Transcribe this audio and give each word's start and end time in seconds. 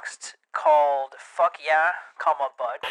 Letterboxd 0.00 0.34
called 0.52 1.10
"Fuck 1.18 1.58
Yeah, 1.64 1.90
comma 2.18 2.48
Bud," 2.58 2.88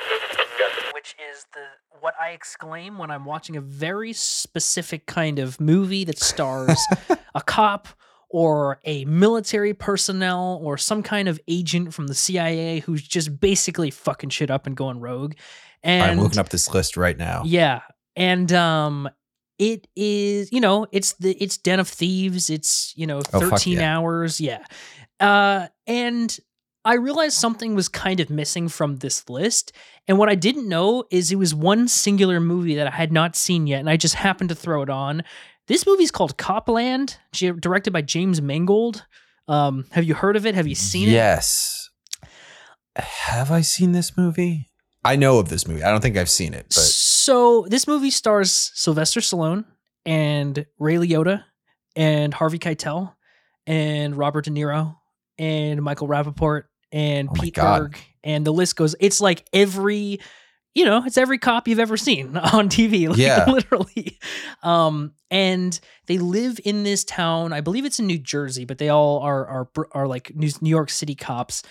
which 0.94 1.16
is 1.32 1.46
the 1.54 1.62
what 2.00 2.14
I 2.20 2.30
exclaim 2.32 2.98
when 2.98 3.12
I'm 3.12 3.26
watching 3.26 3.56
a 3.58 3.62
very 3.62 4.14
specific 4.14 5.06
kind 5.06 5.40
of 5.40 5.60
movie 5.60 6.04
that 6.06 6.20
stars 6.20 6.80
a 7.36 7.42
cop 7.42 7.88
or 8.30 8.80
a 8.86 9.06
military 9.06 9.74
personnel 9.74 10.60
or 10.64 10.78
some 10.78 11.02
kind 11.04 11.28
of 11.28 11.40
agent 11.48 11.94
from 11.94 12.08
the 12.08 12.16
CIA 12.16 12.80
who's 12.80 13.02
just 13.02 13.40
basically 13.40 13.90
fucking 13.92 14.30
shit 14.30 14.52
up 14.52 14.68
and 14.68 14.78
going 14.78 15.00
rogue. 15.00 15.34
And 15.82 16.12
I'm 16.12 16.20
looking 16.20 16.40
up 16.40 16.50
this 16.50 16.72
list 16.74 16.96
right 16.98 17.18
now. 17.18 17.42
yeah, 17.46 17.82
and 18.16 18.52
um, 18.54 19.10
it 19.58 19.88
is 19.96 20.52
you 20.52 20.62
know 20.62 20.88
it's 20.92 21.14
the 21.14 21.34
it's 21.44 21.58
Den 21.58 21.80
of 21.80 21.88
Thieves. 21.88 22.50
It's 22.50 22.94
you 22.96 23.08
know 23.08 23.20
Oh, 23.34 23.40
thirteen 23.50 23.80
yeah. 23.80 23.98
hours. 23.98 24.40
Yeah, 24.42 24.64
uh, 25.20 25.68
and 25.88 26.38
I 26.90 26.96
realized 26.96 27.38
something 27.38 27.76
was 27.76 27.88
kind 27.88 28.20
of 28.20 28.32
missing 28.32 28.68
from 28.68 28.96
this 28.96 29.30
list. 29.30 29.74
And 30.08 30.18
what 30.18 30.28
I 30.28 30.34
didn't 30.34 30.68
know 30.68 31.04
is 31.12 31.32
it 31.32 31.36
was 31.36 31.54
one 31.54 31.88
singular 31.88 32.40
movie 32.40 32.74
that 32.78 32.88
I 32.88 32.90
had 32.90 33.12
not 33.12 33.36
seen 33.36 33.68
yet, 33.68 33.80
and 33.80 33.88
I 33.88 33.96
just 33.96 34.16
happened 34.16 34.50
to 34.50 34.56
throw 34.56 34.82
it 34.82 34.90
on. 34.90 35.22
This 35.68 35.86
movie's 35.86 36.10
called 36.10 36.40
Copland, 36.40 37.18
directed 37.32 37.94
by 37.94 38.02
James 38.02 38.42
Mangold. 38.42 39.06
Um, 39.48 39.86
have 39.92 40.04
you 40.04 40.16
heard 40.16 40.36
of 40.36 40.48
it? 40.48 40.56
Have 40.56 40.66
you 40.66 40.74
seen 40.74 41.10
it? 41.10 41.12
yes. 41.12 41.92
Have 42.96 43.52
I 43.52 43.62
seen 43.62 43.92
this 43.92 44.18
movie? 44.18 44.72
I 45.06 45.16
know 45.16 45.38
of 45.38 45.50
this 45.50 45.68
movie. 45.68 45.84
I 45.84 45.92
don't 45.92 46.02
think 46.02 46.18
I've 46.18 46.28
seen 46.28 46.56
it, 46.56 46.66
but 46.70 46.74
So 46.74 47.68
this 47.70 47.86
movie 47.86 48.10
stars 48.10 48.72
Sylvester 48.74 49.20
Stallone 49.20 49.66
and 50.08 50.66
Ray 50.80 50.96
Liotta 50.96 51.44
and 51.96 52.34
Harvey 52.34 52.58
Keitel 52.58 53.14
and 53.68 54.16
Robert 54.16 54.46
De 54.46 54.50
Niro 54.50 54.96
and 55.38 55.84
Michael 55.84 56.08
Rapaport 56.08 56.64
and 56.92 57.30
Oh 57.30 57.34
Pete 57.42 57.56
God. 57.56 57.82
Berg 57.82 57.98
and 58.24 58.46
the 58.46 58.54
list 58.54 58.76
goes. 58.76 58.96
It's 59.00 59.22
like 59.22 59.46
every, 59.54 60.20
you 60.76 60.86
know, 60.86 61.04
it's 61.06 61.18
every 61.18 61.38
cop 61.38 61.68
you've 61.68 61.80
ever 61.80 61.98
seen 61.98 62.36
on 62.54 62.70
TV. 62.70 63.08
Like, 63.10 63.18
Yeah. 63.18 63.46
literally. 63.50 64.18
Um, 64.64 65.14
and 65.32 65.80
they 66.08 66.18
live 66.18 66.60
in 66.66 66.84
this 66.84 67.04
town. 67.04 67.54
I 67.54 67.62
believe 67.62 67.86
it's 67.86 68.00
in 68.00 68.08
New 68.08 68.20
Jersey, 68.20 68.66
but 68.66 68.78
they 68.78 68.90
all 68.90 69.20
are 69.20 69.46
are 69.48 69.70
are 69.92 70.08
like 70.08 70.36
New 70.36 70.50
New 70.62 70.70
York 70.70 70.90
City 70.90 71.16
cops. 71.16 71.64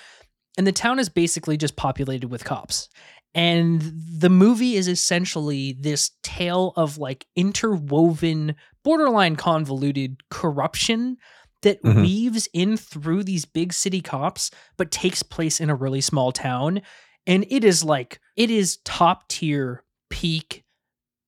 And 0.57 0.67
the 0.67 0.73
town 0.73 0.99
is 0.99 1.09
basically 1.09 1.57
just 1.57 1.77
populated 1.77 2.29
with 2.29 2.45
cops. 2.45 2.89
And 3.35 3.81
the 4.19 4.31
movie 4.31 4.75
is 4.75 4.89
essentially 4.89 5.77
this 5.79 6.11
tale 6.23 6.73
of 6.77 6.99
like 6.99 7.27
interwoven, 7.37 8.57
borderline 8.83 9.37
convoluted 9.37 10.23
corruption 10.31 11.17
that 11.63 11.83
Mhm. 11.83 12.03
weaves 12.03 12.49
in 12.53 12.77
through 12.77 13.25
these 13.25 13.45
big 13.45 13.73
city 13.73 14.01
cops, 14.01 14.51
but 14.77 14.91
takes 14.91 15.23
place 15.23 15.61
in 15.61 15.71
a 15.71 15.75
really 15.75 16.01
small 16.01 16.33
town. 16.33 16.83
And 17.27 17.45
it 17.51 17.65
is 17.65 17.83
like, 17.85 18.21
it 18.37 18.51
is 18.51 18.79
top 18.85 19.29
tier 19.29 19.85
peak 20.11 20.65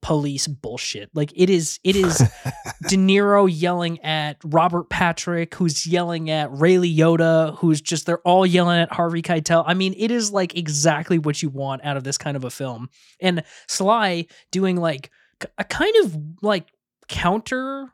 police 0.03 0.47
bullshit. 0.47 1.11
Like 1.13 1.31
it 1.37 1.51
is, 1.51 1.79
it 1.85 1.95
is 1.95 2.17
De 2.89 2.97
Niro 2.97 3.47
yelling 3.53 4.01
at 4.01 4.39
Robert 4.45 4.89
Patrick, 4.89 5.55
who's 5.57 5.87
yelling 5.87 6.31
at 6.31 6.49
Ray 6.59 6.77
Liotta, 6.77 7.59
who's 7.59 7.83
just 7.83 8.07
they're 8.07 8.21
all 8.21 8.47
yelling 8.47 8.79
at 8.81 8.91
Harvey 8.93 9.21
Keitel. 9.21 9.63
I 9.67 9.75
mean, 9.75 9.95
it 9.99 10.11
is 10.11 10.33
like 10.33 10.57
exactly 10.57 11.19
what 11.19 11.43
you 11.43 11.51
want 11.51 11.85
out 11.85 11.99
of 11.99 12.05
this 12.05 12.17
kind 12.17 12.35
of 12.35 12.45
a 12.45 12.51
film. 12.51 12.89
And 13.21 13.43
Sly 13.69 14.25
doing 14.51 14.77
like 14.77 15.11
a 15.59 15.65
kind 15.65 15.95
of 16.05 16.17
like 16.41 16.73
counter 17.09 17.93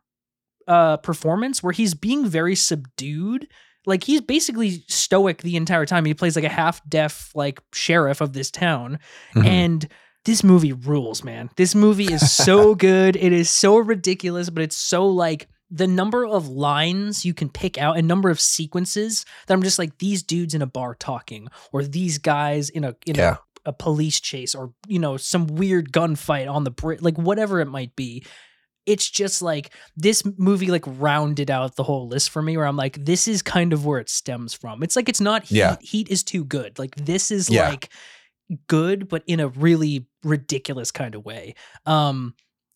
uh 0.66 0.96
performance 0.98 1.62
where 1.62 1.72
he's 1.72 1.94
being 1.94 2.26
very 2.26 2.54
subdued. 2.54 3.48
Like 3.86 4.02
he's 4.04 4.20
basically 4.20 4.82
stoic 4.88 5.42
the 5.42 5.56
entire 5.56 5.86
time. 5.86 6.04
He 6.04 6.14
plays 6.14 6.34
like 6.36 6.44
a 6.44 6.48
half 6.48 6.80
deaf 6.88 7.30
like 7.34 7.60
sheriff 7.72 8.20
of 8.20 8.32
this 8.32 8.50
town. 8.50 8.98
Mhm. 9.34 9.46
And 9.46 9.88
this 10.24 10.42
movie 10.42 10.72
rules, 10.72 11.22
man. 11.22 11.50
This 11.56 11.74
movie 11.76 12.12
is 12.12 12.34
so 12.34 12.74
good. 12.88 13.14
It 13.14 13.32
is 13.32 13.48
so 13.48 13.76
ridiculous, 13.78 14.50
but 14.50 14.62
it's 14.64 14.76
so 14.76 15.06
like 15.06 15.46
the 15.70 15.86
number 15.86 16.26
of 16.26 16.48
lines 16.48 17.24
you 17.24 17.32
can 17.34 17.48
pick 17.48 17.78
out 17.78 17.96
and 17.96 18.06
number 18.08 18.28
of 18.30 18.40
sequences 18.40 19.24
that 19.46 19.54
I'm 19.54 19.62
just 19.62 19.78
like 19.78 19.98
these 19.98 20.22
dudes 20.24 20.54
in 20.54 20.62
a 20.62 20.66
bar 20.66 20.94
talking 20.96 21.48
or 21.72 21.82
these 21.84 22.18
guys 22.18 22.70
in 22.70 22.82
a 22.84 22.94
in 23.06 23.14
Yeah. 23.16 23.36
a, 23.66 23.70
a 23.70 23.72
police 23.72 24.20
chase 24.20 24.54
or 24.54 24.72
you 24.88 24.98
know 24.98 25.16
some 25.16 25.46
weird 25.46 25.92
gunfight 25.92 26.50
on 26.52 26.64
the 26.64 26.70
bridge 26.72 27.02
like 27.02 27.16
whatever 27.18 27.60
it 27.60 27.66
might 27.66 27.94
be. 27.94 28.24
It's 28.86 29.10
just 29.10 29.42
like 29.42 29.72
this 29.96 30.22
movie 30.38 30.68
like 30.70 30.84
rounded 30.86 31.50
out 31.50 31.76
the 31.76 31.82
whole 31.82 32.06
list 32.08 32.30
for 32.30 32.40
me 32.40 32.56
where 32.56 32.66
I'm 32.66 32.76
like 32.76 33.04
this 33.04 33.26
is 33.28 33.42
kind 33.42 33.72
of 33.72 33.84
where 33.84 33.98
it 33.98 34.08
stems 34.08 34.54
from. 34.54 34.82
It's 34.82 34.96
like 34.96 35.08
it's 35.08 35.20
not 35.20 35.44
heat. 35.44 35.56
Yeah. 35.58 35.76
Heat 35.80 36.08
is 36.08 36.22
too 36.22 36.44
good. 36.44 36.78
Like 36.78 36.94
this 36.96 37.30
is 37.30 37.50
Yeah. 37.50 37.68
like 37.68 37.90
good 38.68 39.08
but 39.08 39.24
in 39.26 39.40
a 39.40 39.48
really 39.48 40.06
ridiculous 40.22 40.92
kind 40.92 41.16
of 41.16 41.24
way 41.24 41.52
um 41.84 42.32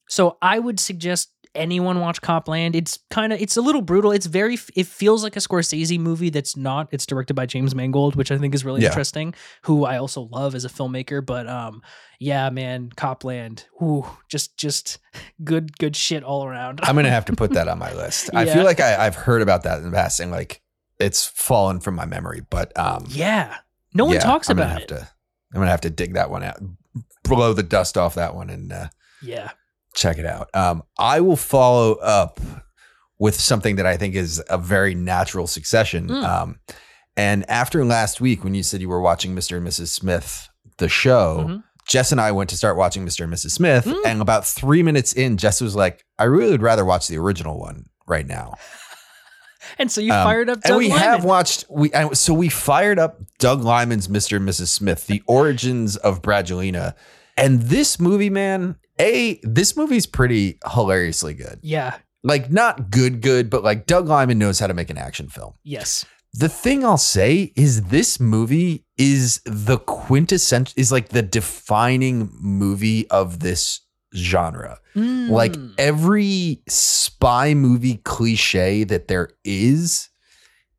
so 0.08 0.36
i 0.42 0.58
would 0.58 0.80
suggest 0.80 1.30
anyone 1.54 1.98
watch 2.00 2.20
copland 2.20 2.76
it's 2.76 2.98
kind 3.10 3.32
of 3.32 3.40
it's 3.40 3.56
a 3.56 3.60
little 3.60 3.82
brutal 3.82 4.12
it's 4.12 4.26
very 4.26 4.56
it 4.76 4.86
feels 4.86 5.24
like 5.24 5.34
a 5.34 5.40
scorsese 5.40 5.98
movie 5.98 6.30
that's 6.30 6.56
not 6.56 6.86
it's 6.92 7.04
directed 7.04 7.34
by 7.34 7.44
james 7.44 7.74
mangold 7.74 8.14
which 8.14 8.30
i 8.30 8.38
think 8.38 8.54
is 8.54 8.64
really 8.64 8.82
Yeah. 8.82 8.88
interesting 8.88 9.34
who 9.62 9.84
i 9.84 9.96
also 9.96 10.28
love 10.30 10.54
as 10.54 10.64
a 10.64 10.68
filmmaker 10.68 11.24
but 11.24 11.48
um 11.48 11.82
yeah 12.20 12.50
man 12.50 12.90
copland 12.96 13.66
ooh 13.82 14.06
just 14.28 14.56
just 14.56 14.98
good 15.44 15.76
good 15.78 15.96
shit 15.96 16.22
all 16.22 16.44
around 16.44 16.80
I'm 16.84 16.94
gonna 16.94 17.10
have 17.10 17.24
to 17.26 17.32
put 17.34 17.52
that 17.54 17.66
on 17.66 17.78
my 17.86 17.92
list. 17.94 18.30
I 18.34 18.44
feel 18.46 18.64
like 18.64 18.78
I, 18.80 19.06
I've 19.06 19.16
heard 19.16 19.42
about 19.42 19.64
that 19.64 19.78
in 19.78 19.84
the 19.84 19.90
past, 19.90 20.20
and 20.20 20.30
like 20.30 20.60
it's 20.98 21.24
fallen 21.26 21.80
from 21.80 21.94
my 21.94 22.04
memory. 22.04 22.42
But 22.48 22.76
um, 22.78 23.06
yeah 23.08 23.56
no 23.94 24.04
one 24.04 24.14
yeah, 24.14 24.20
talks 24.20 24.48
I'm 24.50 24.56
gonna 24.56 24.66
about 24.68 24.80
have 24.80 24.82
it 24.82 24.88
To, 24.88 25.08
I'm 25.54 25.60
gonna 25.60 25.70
have 25.70 25.80
to 25.82 25.90
dig 25.90 26.14
that 26.14 26.30
one 26.30 26.42
out, 26.44 26.58
blow 27.24 27.52
the 27.54 27.62
dust 27.62 27.96
off 27.98 28.14
that 28.16 28.34
one, 28.34 28.50
and 28.50 28.72
uh, 28.72 28.88
yeah 29.22 29.50
check 29.94 30.18
it 30.18 30.26
out. 30.26 30.48
Um, 30.54 30.82
I 30.98 31.20
will 31.20 31.36
follow 31.36 31.94
up 31.94 32.40
with 33.18 33.34
something 33.38 33.76
that 33.76 33.86
I 33.86 33.96
think 33.96 34.14
is 34.14 34.42
a 34.48 34.56
very 34.58 34.94
natural 34.94 35.46
succession. 35.46 36.08
Mm. 36.08 36.24
Um, 36.24 36.60
and 37.16 37.48
after 37.50 37.84
last 37.84 38.20
week, 38.20 38.42
when 38.44 38.54
you 38.54 38.62
said 38.62 38.80
you 38.80 38.88
were 38.88 39.00
watching 39.00 39.34
Mr. 39.34 39.56
and 39.58 39.66
Mrs. 39.66 39.88
Smith, 39.88 40.48
the 40.78 40.88
show, 40.88 41.44
Mhm. 41.48 41.62
Jess 41.86 42.12
and 42.12 42.20
I 42.20 42.30
went 42.32 42.48
to 42.50 42.56
start 42.56 42.76
watching 42.76 43.04
Mr. 43.04 43.24
and 43.24 43.32
Mrs. 43.34 43.50
Smith. 43.50 43.84
Mm. 43.84 43.98
And 44.06 44.22
about 44.22 44.46
three 44.46 44.82
minutes 44.82 45.12
in, 45.12 45.36
Jess 45.36 45.60
was 45.60 45.74
like, 45.74 46.04
I 46.18 46.24
really 46.24 46.52
would 46.52 46.62
rather 46.62 46.84
watch 46.84 47.08
the 47.08 47.18
original 47.18 47.58
one 47.58 47.86
right 48.06 48.26
now. 48.26 48.54
and 49.78 49.90
so 49.90 50.00
you 50.00 50.12
Um, 50.12 50.24
fired 50.24 50.48
up 50.48 50.56
and 50.56 50.62
Doug 50.64 50.78
we 50.78 50.88
Liman. 50.88 51.02
have 51.02 51.24
watched 51.24 51.64
we 51.68 51.92
and 51.92 52.16
so 52.16 52.32
we 52.32 52.48
fired 52.48 52.98
up 52.98 53.20
Doug 53.38 53.62
Liman's 53.62 54.08
Mr. 54.08 54.36
and 54.36 54.48
Mrs. 54.48 54.68
Smith, 54.68 55.06
the 55.08 55.22
origins 55.26 55.96
of 55.96 56.22
Brangelina. 56.22 56.94
And 57.36 57.62
this 57.62 57.98
movie, 58.00 58.30
man, 58.30 58.76
a 59.00 59.40
this 59.42 59.76
movie's 59.76 60.06
pretty 60.06 60.58
hilariously 60.72 61.34
good. 61.34 61.58
yeah 61.62 61.96
Like 62.22 62.50
not 62.50 62.90
good, 62.90 63.20
good, 63.22 63.48
but 63.50 63.62
like 63.64 63.86
Doug 63.86 64.06
Liman 64.08 64.38
knows 64.38 64.58
how 64.58 64.66
to 64.66 64.74
make 64.74 64.90
an 64.90 64.98
action 64.98 65.28
film. 65.28 65.54
yes 65.62 66.04
The 66.34 66.48
thing 66.48 66.84
I'll 66.84 66.98
say 66.98 67.52
is 67.56 67.82
this 67.84 68.20
movie 68.20 68.84
is 68.98 69.40
the 69.46 69.78
quintessential 69.78 70.74
is 70.76 70.92
like 70.92 71.08
the 71.08 71.22
defining 71.22 72.30
movie 72.40 73.08
of 73.10 73.40
this 73.40 73.80
genre. 74.14 74.78
Like 74.94 75.52
Mm. 75.52 75.74
every 75.78 76.62
spy 76.68 77.54
movie 77.54 77.98
cliche 78.04 78.84
that 78.84 79.06
there 79.08 79.30
is 79.44 80.08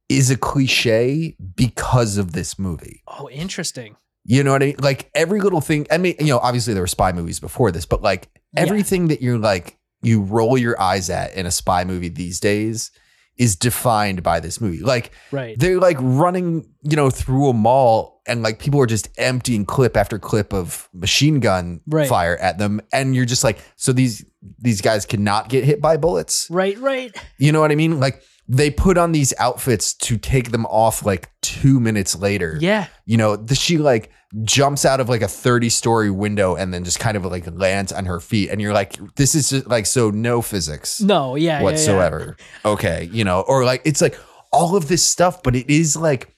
is 0.09 0.29
a 0.29 0.35
cliche 0.38 1.35
because 1.56 2.17
of 2.17 2.34
this 2.34 2.59
movie. 2.59 3.01
oh 3.07 3.29
interesting 3.29 3.95
You 4.23 4.44
know 4.44 4.52
what 4.52 4.62
I 4.64 4.68
mean? 4.68 4.76
Like 4.79 5.09
every 5.16 5.40
little 5.41 5.62
thing. 5.62 5.88
I 5.91 5.97
mean, 5.97 6.16
you 6.20 6.28
know, 6.28 6.40
obviously 6.40 6.73
there 6.73 6.84
were 6.84 6.88
spy 6.88 7.12
movies 7.12 7.40
before 7.40 7.72
this, 7.72 7.85
but 7.85 8.02
like 8.02 8.29
Yeah. 8.53 8.62
everything 8.62 9.08
that 9.08 9.22
you're 9.22 9.38
like 9.40 9.78
you 10.03 10.22
roll 10.22 10.58
your 10.58 10.79
eyes 10.82 11.09
at 11.09 11.34
in 11.35 11.46
a 11.46 11.52
spy 11.52 11.84
movie 11.84 12.09
these 12.09 12.40
days 12.40 12.91
is 13.38 13.56
defined 13.56 14.22
by 14.23 14.40
this 14.40 14.59
movie. 14.62 14.79
Like 14.82 15.12
right 15.32 15.58
they're 15.59 15.79
like 15.79 15.97
running, 16.00 16.68
you 16.84 16.96
know, 16.96 17.09
through 17.09 17.50
a 17.50 17.53
mall 17.53 18.22
and 18.28 18.44
like 18.44 18.59
people 18.59 18.79
are 18.79 18.85
just 18.85 19.09
emptying 19.18 19.66
clip 19.66 19.97
after 19.97 20.20
clip 20.20 20.53
of 20.53 20.88
machine 20.94 21.40
gun 21.40 21.82
Right. 21.88 22.08
fire 22.08 22.38
at 22.38 22.58
them 22.59 22.82
and 22.94 23.16
you're 23.16 23.26
just 23.26 23.44
like 23.44 23.58
so 23.76 23.91
these 23.94 24.23
these 24.59 24.82
guys 24.82 25.06
cannot 25.06 25.50
get 25.50 25.64
hit 25.64 25.82
by 25.82 25.97
bullets. 25.97 26.47
right 26.52 26.78
right 26.79 27.16
You 27.38 27.52
know 27.52 27.62
what 27.62 27.72
I 27.72 27.76
mean? 27.76 28.00
Like 28.00 28.22
they 28.53 28.69
put 28.69 28.97
on 28.97 29.13
these 29.13 29.33
outfits 29.39 29.93
to 29.93 30.17
take 30.17 30.51
them 30.51 30.65
off 30.65 31.05
like 31.05 31.29
2 31.41 31.79
minutes 31.79 32.17
later. 32.17 32.57
yeah 32.59 32.87
You 33.05 33.15
know, 33.15 33.35
the, 33.37 33.55
she 33.55 33.77
like 33.77 34.11
jumps 34.43 34.85
out 34.85 34.99
of 34.99 35.07
like 35.07 35.21
a 35.21 35.27
30 35.27 35.69
story 35.69 36.11
window 36.11 36.55
and 36.55 36.73
then 36.73 36.83
just 36.83 36.99
kind 36.99 37.15
of 37.15 37.25
like 37.25 37.45
lands 37.53 37.91
on 37.93 38.05
her 38.05 38.19
feet 38.19 38.49
and 38.49 38.61
you're 38.61 38.73
like 38.73 38.95
this 39.15 39.35
is 39.35 39.49
just 39.49 39.67
like 39.67 39.85
so 39.85 40.09
no 40.09 40.41
physics 40.41 41.01
no 41.01 41.35
yeah 41.35 41.43
yeah, 41.53 41.57
yeah. 41.59 41.63
whatsoever. 41.63 42.37
Okay, 42.65 43.09
you 43.11 43.23
know, 43.23 43.41
or 43.41 43.63
like 43.63 43.81
it's 43.85 44.01
like 44.01 44.17
all 44.51 44.75
of 44.75 44.87
this 44.89 45.03
stuff, 45.03 45.43
but 45.43 45.55
it 45.55 45.69
is 45.69 45.95
like 45.95 46.35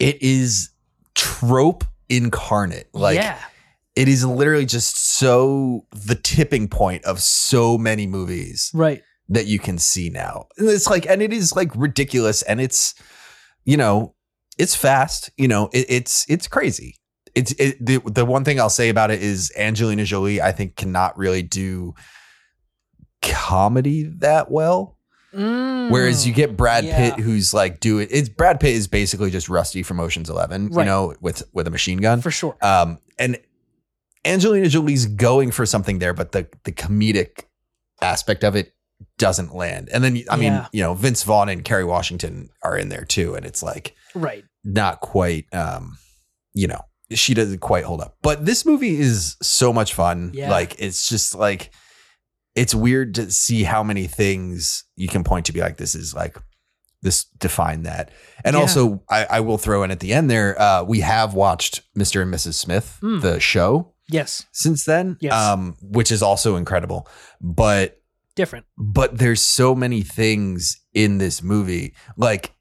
it 0.00 0.22
is 0.22 0.70
trope 1.14 1.84
incarnate. 2.08 2.88
Like 2.92 3.16
yeah 3.16 3.38
it 3.96 4.08
is 4.08 4.24
literally 4.24 4.66
just 4.66 4.96
so 4.96 5.86
the 5.92 6.14
tipping 6.16 6.68
point 6.68 7.04
of 7.04 7.20
so 7.20 7.78
many 7.78 8.06
movies 8.06 8.70
right 8.74 9.02
that 9.28 9.46
you 9.46 9.58
can 9.58 9.78
see 9.78 10.10
now. 10.10 10.46
And 10.58 10.68
it's 10.68 10.88
like, 10.88 11.06
and 11.06 11.22
it 11.22 11.32
is 11.32 11.54
like 11.56 11.70
ridiculous, 11.74 12.42
and 12.42 12.60
it's 12.60 12.94
you 13.64 13.76
know. 13.76 14.14
it's 14.58 14.74
fast. 14.74 15.30
You 15.36 15.48
know, 15.48 15.68
it, 15.72 15.86
it's 15.88 16.26
it's 16.28 16.46
crazy. 16.48 16.96
It's 17.34 17.52
it, 17.58 17.84
the 17.84 17.98
the 18.04 18.24
one 18.24 18.44
thing 18.44 18.60
I'll 18.60 18.70
say 18.70 18.88
about 18.88 19.10
it 19.10 19.22
is 19.22 19.50
Angelina 19.58 20.04
Jolie. 20.04 20.40
I 20.40 20.52
think 20.52 20.76
cannot 20.76 21.18
really 21.18 21.42
do 21.42 21.94
comedy 23.22 24.04
that 24.18 24.50
well. 24.50 24.98
Whereas 25.32 26.24
you 26.28 26.32
get 26.32 26.56
Brad 26.56 26.84
Mm, 26.84 26.88
yeah. 26.88 27.10
Pitt, 27.16 27.24
who's 27.24 27.52
like 27.52 27.80
doing 27.80 28.06
it's 28.08 28.28
Brad 28.28 28.60
Pitt 28.60 28.74
is 28.76 28.86
basically 28.86 29.32
just 29.32 29.48
Rusty 29.48 29.82
from 29.82 29.98
Ocean's 29.98 30.30
Eleven, 30.30 30.68
Right. 30.68 30.84
you 30.84 30.86
know, 30.86 31.14
with 31.20 31.42
with 31.52 31.66
a 31.66 31.70
machine 31.70 31.98
gun. 31.98 32.20
for 32.20 32.30
sure. 32.30 32.56
Um, 32.62 32.98
and 33.18 33.36
Angelina 34.24 34.68
Jolie's 34.68 35.06
going 35.06 35.50
for 35.50 35.66
something 35.66 35.98
there, 35.98 36.14
but 36.14 36.30
the 36.30 36.46
the 36.62 36.70
comedic 36.70 37.46
aspect 38.00 38.44
of 38.44 38.54
it 38.54 38.72
doesn't 39.18 39.54
land. 39.54 39.88
And 39.92 40.02
then 40.04 40.22
I 40.30 40.36
mean, 40.36 40.52
Yeah. 40.52 40.66
you 40.72 40.82
know, 40.82 40.94
Vince 40.94 41.22
Vaughn 41.22 41.48
and 41.48 41.64
Kerry 41.64 41.84
Washington 41.84 42.48
are 42.62 42.76
in 42.76 42.88
there 42.88 43.04
too, 43.04 43.34
and 43.34 43.44
it's 43.46 43.62
like 43.62 43.94
Right. 44.14 44.44
not 44.64 45.00
quite, 45.00 45.46
um, 45.54 45.98
you 46.52 46.66
know, 46.66 46.80
she 47.12 47.34
doesn't 47.34 47.58
quite 47.60 47.84
hold 47.84 48.00
up. 48.00 48.16
But 48.22 48.46
this 48.46 48.64
movie 48.64 48.98
is 48.98 49.36
so 49.42 49.72
much 49.72 49.92
fun. 49.94 50.30
Yeah. 50.34 50.50
Like 50.50 50.74
it's 50.78 51.08
just 51.08 51.34
like 51.34 51.70
it's 52.54 52.74
weird 52.74 53.14
to 53.16 53.30
see 53.32 53.64
how 53.64 53.82
many 53.82 54.06
things 54.06 54.84
you 54.96 55.08
can 55.08 55.24
point 55.24 55.46
to 55.46 55.52
be 55.52 55.60
like 55.60 55.76
this 55.76 55.94
is 55.96 56.14
like 56.14 56.36
this 57.02 57.24
define 57.38 57.82
that. 57.82 58.10
And 58.44 58.54
Yeah. 58.54 58.60
also 58.60 59.02
I, 59.10 59.24
I 59.28 59.40
will 59.40 59.58
throw 59.58 59.82
in 59.82 59.90
at 59.90 60.00
the 60.00 60.12
end 60.14 60.30
there, 60.30 60.60
uh, 60.60 60.82
we 60.84 61.00
have 61.00 61.34
watched 61.34 61.82
Mr. 61.98 62.22
and 62.22 62.32
Mrs. 62.32 62.54
Smith, 62.54 62.98
Mm. 63.02 63.20
the 63.20 63.40
show 63.40 63.92
Yes. 64.08 64.46
since 64.52 64.84
then. 64.84 65.16
Yes. 65.20 65.32
Um, 65.34 65.76
which 65.82 66.10
is 66.12 66.22
also 66.22 66.56
incredible. 66.56 67.08
But 67.40 68.00
Different. 68.36 68.66
but 68.76 69.18
there's 69.18 69.40
so 69.40 69.74
many 69.74 70.02
things 70.02 70.80
in 70.92 71.18
this 71.18 71.42
movie 71.42 71.94
like 72.16 72.52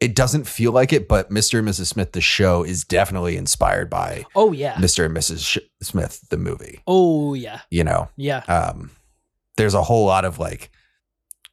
it 0.00 0.14
doesn't 0.16 0.44
feel 0.48 0.72
like 0.72 0.92
it 0.92 1.06
but 1.08 1.30
mr 1.30 1.58
and 1.60 1.68
mrs 1.68 1.86
smith 1.86 2.12
the 2.12 2.20
show 2.20 2.64
is 2.64 2.84
definitely 2.84 3.36
inspired 3.36 3.88
by 3.88 4.24
Oh 4.34 4.52
yeah. 4.52 4.74
mr 4.74 5.04
and 5.06 5.16
mrs 5.16 5.44
Sh- 5.46 5.58
smith 5.82 6.20
the 6.30 6.36
movie 6.36 6.82
Oh 6.86 7.34
yeah. 7.34 7.60
you 7.70 7.84
know 7.84 8.08
Yeah. 8.16 8.38
um 8.48 8.90
there's 9.56 9.74
a 9.74 9.82
whole 9.82 10.06
lot 10.06 10.24
of 10.24 10.38
like 10.40 10.70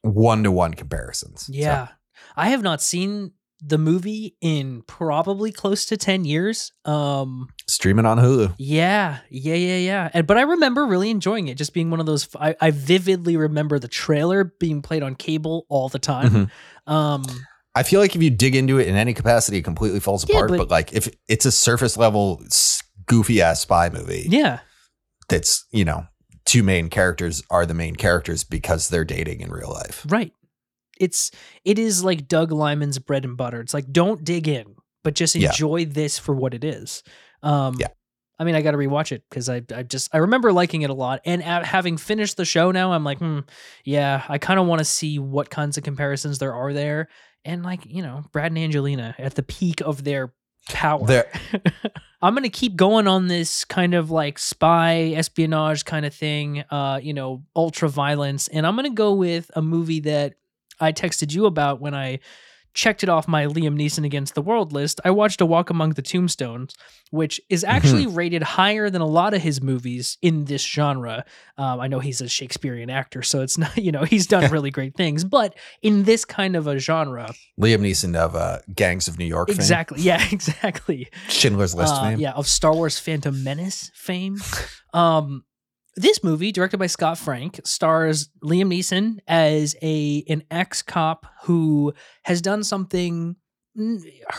one-to-one 0.02 0.74
comparisons 0.74 1.42
So, 1.46 1.52
Yeah. 1.52 1.88
I 2.36 2.48
have 2.48 2.62
not 2.62 2.82
seen 2.82 3.32
the 3.64 3.78
movie 3.78 4.36
in 4.40 4.82
probably 4.88 5.52
close 5.52 5.86
to 5.86 5.96
10 5.96 6.24
years. 6.24 6.72
Um 6.84 7.48
streaming 7.68 8.06
on 8.06 8.18
hulu 8.18 8.54
yeah, 8.58 9.18
yeah, 9.30 9.54
yeah, 9.54 9.76
yeah. 9.76 10.10
And 10.12 10.26
but 10.26 10.36
I 10.36 10.42
remember 10.42 10.84
really 10.86 11.10
enjoying 11.10 11.46
it 11.48 11.56
just 11.56 11.72
being 11.72 11.90
one 11.90 12.00
of 12.00 12.06
those 12.06 12.28
I, 12.40 12.56
I 12.60 12.70
vividly 12.72 13.36
remember 13.36 13.78
the 13.78 13.88
trailer 13.88 14.44
being 14.44 14.82
played 14.82 15.02
on 15.02 15.14
cable 15.14 15.64
all 15.68 15.88
the 15.88 15.98
time. 16.00 16.30
Mhm. 16.86 16.92
Um 16.92 17.22
i 17.74 17.82
feel 17.82 18.00
like 18.00 18.14
if 18.14 18.22
you 18.22 18.28
dig 18.30 18.54
into 18.54 18.78
it 18.78 18.86
in 18.88 18.96
any 18.96 19.14
capacity 19.14 19.56
it 19.58 19.62
completely 19.62 20.00
falls 20.00 20.28
Yeah, 20.28 20.36
apart 20.36 20.50
but- 20.50 20.58
but, 20.58 20.70
like 20.70 20.92
if 20.92 21.08
it's 21.28 21.46
a 21.46 21.52
surface 21.52 21.96
level 21.96 22.42
goofy 23.06 23.40
ass 23.40 23.60
spy 23.60 23.88
movie 23.88 24.26
yeah. 24.28 24.58
that's 25.28 25.64
you 25.70 25.84
know 25.84 26.04
two 26.44 26.62
main 26.62 26.90
characters 26.90 27.42
are 27.50 27.64
the 27.64 27.72
main 27.74 27.94
characters 27.96 28.44
because 28.44 28.88
they're 28.90 29.04
dating 29.06 29.40
in 29.40 29.50
real 29.50 29.70
life 29.70 30.04
Right. 30.08 30.32
It's 31.02 31.30
it 31.64 31.78
is 31.78 32.02
like 32.04 32.28
Doug 32.28 32.52
Liman's 32.52 32.98
bread 32.98 33.24
and 33.24 33.36
butter. 33.36 33.60
It's 33.60 33.74
like 33.74 33.90
don't 33.92 34.22
dig 34.24 34.48
in, 34.48 34.76
but 35.04 35.14
just 35.14 35.34
Yeah. 35.34 35.48
enjoy 35.48 35.84
this 35.84 36.18
for 36.18 36.34
what 36.34 36.54
it 36.54 36.64
is. 36.64 37.02
Um 37.42 37.74
Yeah. 37.78 37.88
I 38.38 38.44
mean, 38.44 38.56
I 38.56 38.62
got 38.62 38.72
to 38.72 38.76
rewatch 38.78 39.12
it 39.12 39.22
because 39.30 39.48
I, 39.48 39.62
I 39.72 39.84
just 39.84 40.08
I 40.12 40.18
remember 40.18 40.52
liking 40.52 40.82
it 40.82 40.90
a 40.90 40.94
lot, 40.94 41.20
and 41.24 41.40
having 41.42 41.96
finished 41.96 42.36
the 42.36 42.44
show 42.44 42.72
now, 42.72 42.92
I'm 42.92 43.04
like, 43.04 43.18
hmm, 43.18 43.40
yeah, 43.84 44.24
I 44.28 44.38
kind 44.38 44.58
of 44.58 44.66
want 44.66 44.80
to 44.80 44.84
see 44.84 45.20
what 45.20 45.48
kinds 45.48 45.76
of 45.78 45.84
comparisons 45.84 46.38
there 46.38 46.52
are 46.54 46.72
there, 46.72 47.08
and 47.44 47.62
like 47.62 47.82
you 47.86 48.02
know, 48.02 48.24
Brad 48.32 48.50
and 48.50 48.58
Angelina 48.58 49.14
at 49.18 49.34
the 49.36 49.44
peak 49.44 49.80
of 49.82 50.02
their 50.02 50.32
power. 50.68 51.06
They're- 51.06 51.30
I'm 52.22 52.34
gonna 52.34 52.48
keep 52.48 52.74
going 52.74 53.06
on 53.06 53.28
this 53.28 53.64
kind 53.64 53.94
of 53.94 54.10
like 54.10 54.38
spy 54.40 55.12
espionage 55.14 55.84
kind 55.84 56.06
of 56.06 56.14
thing, 56.14 56.64
uh, 56.70 56.98
you 57.02 57.14
know, 57.14 57.44
ultra 57.54 57.88
violence, 57.88 58.48
and 58.48 58.66
I'm 58.66 58.74
gonna 58.76 58.90
go 58.90 59.12
with 59.14 59.50
a 59.54 59.62
movie 59.62 60.00
that 60.00 60.34
I 60.82 60.92
texted 60.92 61.32
you 61.32 61.46
about 61.46 61.80
when 61.80 61.94
I 61.94 62.18
checked 62.74 63.02
it 63.02 63.08
off 63.10 63.28
my 63.28 63.44
Liam 63.44 63.76
Neeson 63.78 64.02
Against 64.06 64.34
the 64.34 64.40
World 64.40 64.72
list. 64.72 64.98
I 65.04 65.10
watched 65.10 65.42
A 65.42 65.46
Walk 65.46 65.68
Among 65.68 65.90
the 65.90 66.00
Tombstones, 66.00 66.74
which 67.10 67.38
is 67.50 67.64
actually 67.64 68.06
rated 68.06 68.42
higher 68.42 68.88
than 68.88 69.02
a 69.02 69.06
lot 69.06 69.34
of 69.34 69.42
his 69.42 69.60
movies 69.60 70.16
in 70.22 70.46
this 70.46 70.64
genre. 70.64 71.26
Um, 71.58 71.80
I 71.80 71.86
know 71.88 71.98
he's 72.00 72.22
a 72.22 72.28
Shakespearean 72.30 72.88
actor, 72.88 73.20
so 73.22 73.42
it's 73.42 73.58
not, 73.62 73.76
you 73.76 73.92
know, 73.92 74.04
he's 74.04 74.26
done 74.26 74.50
really 74.56 74.70
great 74.70 74.96
things, 74.96 75.22
but 75.22 75.54
in 75.82 76.04
this 76.04 76.24
kind 76.24 76.56
of 76.56 76.66
a 76.66 76.78
genre, 76.78 77.34
Liam 77.60 77.80
Neeson 77.82 78.16
of 78.16 78.34
uh, 78.34 78.60
Gangs 78.74 79.06
of 79.06 79.18
New 79.18 79.26
York 79.26 79.48
fame. 79.48 79.56
exactly, 79.56 80.00
yeah, 80.00 80.26
exactly. 80.32 81.08
Schindler's 81.28 81.74
List 81.74 81.92
Uh, 81.92 82.02
fame. 82.04 82.20
Yeah, 82.20 82.32
of 82.32 82.46
Star 82.48 82.74
Wars 82.74 82.98
Phantom 82.98 83.44
Menace 83.44 83.90
fame. 83.94 84.38
um, 84.94 85.44
this 85.96 86.24
movie, 86.24 86.52
directed 86.52 86.78
by 86.78 86.86
Scott 86.86 87.18
Frank, 87.18 87.60
stars 87.64 88.28
Liam 88.42 88.68
Neeson 88.72 89.18
as 89.28 89.76
a 89.82 90.24
an 90.28 90.42
ex 90.50 90.82
cop 90.82 91.26
who 91.44 91.92
has 92.24 92.40
done 92.40 92.64
something 92.64 93.36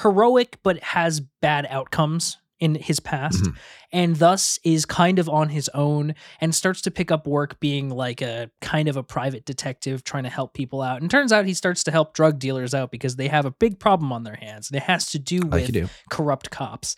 heroic 0.02 0.60
but 0.64 0.80
has 0.84 1.20
bad 1.42 1.66
outcomes 1.70 2.38
in 2.60 2.76
his 2.76 3.00
past 3.00 3.44
Mhm. 3.44 3.56
and 3.92 4.16
thus 4.18 4.58
is 4.64 4.86
kind 4.86 5.20
of 5.20 5.28
on 5.28 5.50
his 5.50 5.70
own 5.74 6.14
and 6.40 6.54
starts 6.56 6.82
to 6.82 6.92
pick 6.92 7.12
up 7.12 7.28
work 7.28 7.60
being 7.60 7.90
like 7.90 8.22
a 8.22 8.50
kind 8.62 8.88
of 8.88 8.96
a 8.96 9.04
private 9.04 9.44
detective 9.44 10.04
trying 10.04 10.24
to 10.24 10.30
help 10.30 10.54
people 10.54 10.82
out 10.82 11.02
and 11.02 11.10
turns 11.12 11.34
out 11.34 11.46
he 11.46 11.54
starts 11.56 11.84
to 11.84 11.92
help 11.92 12.14
drug 12.14 12.40
dealers 12.40 12.74
out 12.74 12.90
because 12.92 13.16
they 13.18 13.28
have 13.28 13.46
a 13.46 13.52
big 13.52 13.80
problem 13.80 14.14
on 14.14 14.24
their 14.24 14.36
hands 14.36 14.70
and 14.70 14.78
it 14.78 14.84
has 14.84 15.08
to 15.08 15.20
do 15.20 15.42
with 15.42 15.68
you 15.68 15.82
do. 15.82 15.90
corrupt 16.10 16.52
cops. 16.52 16.96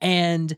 And 0.00 0.56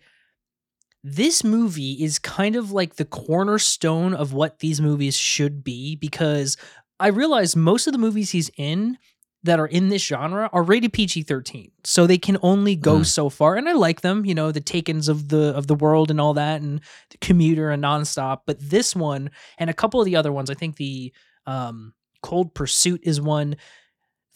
this 1.09 1.45
movie 1.45 1.93
is 2.03 2.19
kind 2.19 2.57
of 2.57 2.73
like 2.73 2.97
the 2.97 3.05
cornerstone 3.05 4.13
of 4.13 4.33
what 4.33 4.59
these 4.59 4.81
movies 4.81 5.17
should 5.17 5.63
be 5.63 5.95
because 5.95 6.57
I 6.99 7.09
realize 7.09 7.55
most 7.55 7.87
of 7.87 7.93
the 7.93 7.99
movies 7.99 8.31
he's 8.33 8.51
in 8.57 8.99
that 9.45 9.61
are 9.61 9.67
in 9.69 9.89
this 9.91 10.03
genre 10.05 10.51
are 10.53 10.65
rated 10.65 10.93
PG-13. 10.93 11.71
So 11.85 12.09
they 12.09 12.19
can 12.19 12.37
only 12.43 12.75
go 12.75 12.97
Mm. 13.01 13.07
so 13.07 13.29
far 13.29 13.55
and 13.55 13.69
I 13.69 13.73
like 13.75 14.01
them, 14.01 14.25
you 14.25 14.35
know, 14.35 14.51
the 14.51 14.61
Takens 14.61 15.09
of 15.09 15.29
the 15.29 15.55
of 15.55 15.69
the 15.69 15.77
world 15.77 16.11
and 16.11 16.21
all 16.21 16.35
that 16.35 16.61
and 16.61 16.81
the 17.11 17.19
Commuter 17.19 17.71
and 17.71 17.85
Nonstop, 17.85 18.41
but 18.45 18.59
this 18.59 18.97
one 18.97 19.31
and 19.59 19.71
a 19.71 19.75
couple 19.75 20.01
of 20.01 20.07
the 20.07 20.17
other 20.17 20.33
ones, 20.33 20.51
I 20.51 20.55
think 20.55 20.75
the 20.77 21.13
um 21.47 21.95
Cold 22.23 22.53
Pursuit 22.55 23.03
is 23.05 23.21
one 23.21 23.55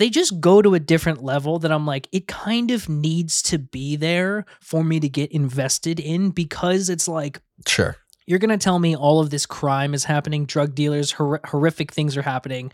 they 0.01 0.11
just 0.11 0.41
go 0.41 0.61
to 0.63 0.75
a 0.75 0.81
different 0.81 1.23
level 1.23 1.59
that 1.61 1.71
I'm 1.71 1.87
like, 1.87 2.09
it 2.11 2.27
kind 2.27 2.71
of 2.73 2.89
needs 2.89 3.43
to 3.43 3.59
be 3.59 3.95
there 3.97 4.47
for 4.61 4.83
me 4.83 4.99
to 4.99 5.09
get 5.09 5.31
invested 5.31 6.01
in 6.01 6.31
because 6.31 6.89
it's 6.89 7.07
like, 7.07 7.41
Sure. 7.69 7.97
you're 8.27 8.39
going 8.39 8.49
to 8.51 8.57
tell 8.65 8.79
me 8.79 8.97
all 8.97 9.21
of 9.21 9.29
this 9.31 9.45
crime 9.47 9.93
is 9.95 10.05
happening, 10.05 10.47
drug 10.47 10.75
dealers, 10.75 11.13
hor- 11.13 11.41
horrific 11.45 11.93
things 11.93 12.17
are 12.17 12.23
happening, 12.23 12.73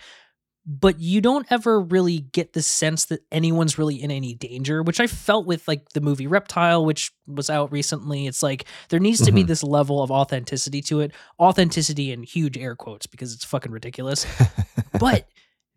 but 0.65 0.99
you 1.01 1.21
don't 1.21 1.47
ever 1.51 1.81
really 1.81 2.19
get 2.19 2.53
the 2.53 2.63
sense 2.63 3.05
that 3.07 3.21
anyone's 3.33 3.77
really 3.79 4.03
in 4.03 4.11
any 4.11 4.35
danger, 4.35 4.83
which 4.83 4.99
I 5.01 5.07
felt 5.07 5.47
with 5.47 5.67
like 5.69 5.89
the 5.91 6.01
movie 6.01 6.27
Reptile, 6.27 6.85
which 6.85 7.13
was 7.27 7.51
out 7.51 7.71
recently. 7.73 8.27
It's 8.27 8.43
like 8.43 8.67
there 8.89 8.99
needs 9.01 9.21
to 9.23 9.33
be 9.33 9.45
Mhm. 9.45 9.47
this 9.49 9.63
level 9.63 10.03
of 10.03 10.11
authenticity 10.11 10.81
to 10.83 11.01
it, 11.01 11.13
authenticity 11.41 12.13
in 12.13 12.23
huge 12.25 12.57
air 12.59 12.75
quotes 12.77 13.07
because 13.07 13.33
it's 13.33 13.45
fucking 13.45 13.71
ridiculous 13.73 14.27
but 15.01 15.29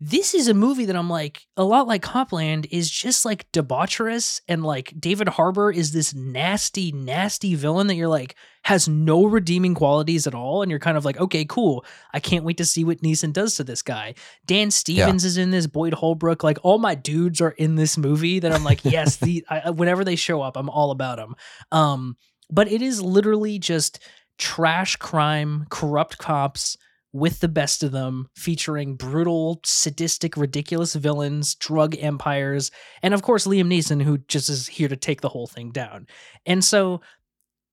this 0.02 0.34
is 0.34 0.48
a 0.48 0.54
movie 0.54 0.86
that 0.86 0.96
I'm 0.96 1.10
like, 1.10 1.46
a 1.58 1.64
lot 1.64 1.86
like 1.86 2.00
Copland, 2.00 2.66
is 2.70 2.90
just 2.90 3.26
like 3.26 3.50
debaucherous. 3.52 4.40
And 4.48 4.64
like 4.64 4.94
David 4.98 5.28
Harbour 5.28 5.70
is 5.70 5.92
this 5.92 6.14
nasty, 6.14 6.90
nasty 6.90 7.54
villain 7.54 7.86
that 7.88 7.96
you're 7.96 8.08
like, 8.08 8.34
has 8.64 8.88
no 8.88 9.26
redeeming 9.26 9.74
qualities 9.74 10.26
at 10.26 10.34
all. 10.34 10.62
And 10.62 10.70
you're 10.70 10.80
kind 10.80 10.96
of 10.96 11.04
like, 11.04 11.20
okay, 11.20 11.44
cool. 11.44 11.84
I 12.14 12.20
can't 12.20 12.44
wait 12.44 12.56
to 12.56 12.64
see 12.64 12.82
what 12.82 13.02
Neeson 13.02 13.34
does 13.34 13.56
to 13.56 13.64
this 13.64 13.82
guy. 13.82 14.14
Dan 14.46 14.70
Stevens 14.70 15.26
is 15.26 15.36
in 15.36 15.50
this, 15.50 15.66
Boyd 15.66 15.92
Holbrook. 15.92 16.42
Like 16.42 16.58
all 16.62 16.78
my 16.78 16.94
dudes 16.94 17.42
are 17.42 17.50
in 17.50 17.74
this 17.74 17.98
movie 17.98 18.38
that 18.38 18.52
I'm 18.52 18.64
like, 18.64 18.82
yes, 18.84 19.18
the 19.18 19.44
I, 19.50 19.68
whenever 19.68 20.02
they 20.02 20.16
show 20.16 20.40
up, 20.40 20.56
I'm 20.56 20.70
all 20.70 20.92
about 20.92 21.18
them. 21.18 21.36
Um, 21.72 22.16
but 22.48 22.72
it 22.72 22.80
is 22.80 23.02
literally 23.02 23.58
just 23.58 23.98
trash 24.38 24.96
crime, 24.96 25.66
corrupt 25.68 26.16
cops 26.16 26.78
with 27.12 27.40
the 27.40 27.48
best 27.48 27.82
of 27.82 27.90
them, 27.92 28.28
featuring 28.36 28.94
brutal, 28.94 29.60
sadistic, 29.64 30.36
ridiculous 30.36 30.94
villains, 30.94 31.54
drug 31.56 31.96
empires, 31.98 32.70
and 33.02 33.12
of 33.14 33.22
course 33.22 33.46
Liam 33.46 33.66
Neeson, 33.66 34.02
who 34.02 34.18
just 34.18 34.48
is 34.48 34.66
here 34.68 34.88
to 34.88 34.96
take 34.96 35.20
the 35.20 35.28
whole 35.28 35.46
thing 35.48 35.70
down. 35.70 36.06
And 36.46 36.64
so, 36.64 37.00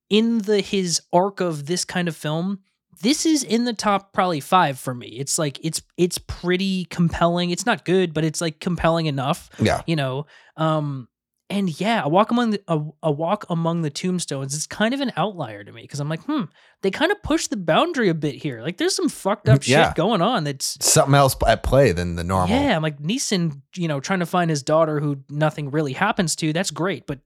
in 0.10 0.40
the 0.40 0.62
his 0.62 1.02
arc 1.14 1.40
of 1.40 1.66
this 1.68 1.86
kind 1.86 2.08
of 2.08 2.16
film, 2.16 2.60
this 3.02 3.26
is 3.28 3.44
in 3.44 3.66
the 3.66 3.74
top 3.74 4.12
probably 4.14 4.40
five 4.40 4.80
for 4.80 4.96
me. 4.96 5.08
It's 5.10 5.38
like 5.38 5.60
it's 5.64 5.82
it's 5.98 6.18
pretty 6.18 6.86
compelling. 6.86 7.52
It's 7.52 7.66
not 7.66 7.86
good, 7.86 8.14
but 8.14 8.24
it's 8.24 8.42
like 8.42 8.60
compelling 8.60 9.06
enough 9.06 9.50
Yeah. 9.60 9.82
you 9.86 9.96
know 9.96 10.26
um 10.56 11.08
And 11.50 11.80
yeah, 11.80 12.02
a 12.04 12.10
walk 12.10 12.30
among 12.32 12.50
the 12.50 12.62
a, 12.68 12.82
a 13.04 13.10
walk 13.12 13.46
among 13.50 13.82
the 13.82 13.90
tombstones 13.90 14.54
is 14.54 14.68
kind 14.68 14.94
of 14.94 15.00
an 15.00 15.14
outlier 15.16 15.64
to 15.64 15.72
me 15.72 15.82
because 15.84 16.02
I'm 16.02 16.10
like, 16.10 16.22
hmm, 16.24 16.44
they 16.82 16.92
kind 16.92 17.10
of 17.10 17.24
push 17.24 17.48
the 17.48 17.56
boundary 17.56 18.10
a 18.10 18.14
bit 18.14 18.36
here. 18.36 18.62
Like 18.62 18.76
there's 18.76 18.94
some 18.96 19.08
fucked 19.08 19.48
up 19.48 19.66
Yeah. 19.66 19.88
shit 19.88 19.96
going 19.96 20.22
on 20.22 20.44
that's 20.44 20.78
Something 20.86 21.16
else 21.16 21.38
at 21.48 21.64
play 21.64 21.94
than 21.94 22.16
the 22.18 22.24
normal. 22.26 22.50
yeah, 22.54 22.76
I'm 22.76 22.82
like 22.84 23.00
Neeson, 23.02 23.62
you 23.78 23.88
know, 23.88 24.02
trying 24.02 24.20
to 24.20 24.26
find 24.26 24.50
his 24.50 24.62
daughter 24.62 25.00
who 25.00 25.20
nothing 25.30 25.72
really 25.72 25.94
happens 25.94 26.36
to. 26.38 26.52
That's 26.52 26.70
great, 26.72 27.08
but 27.08 27.20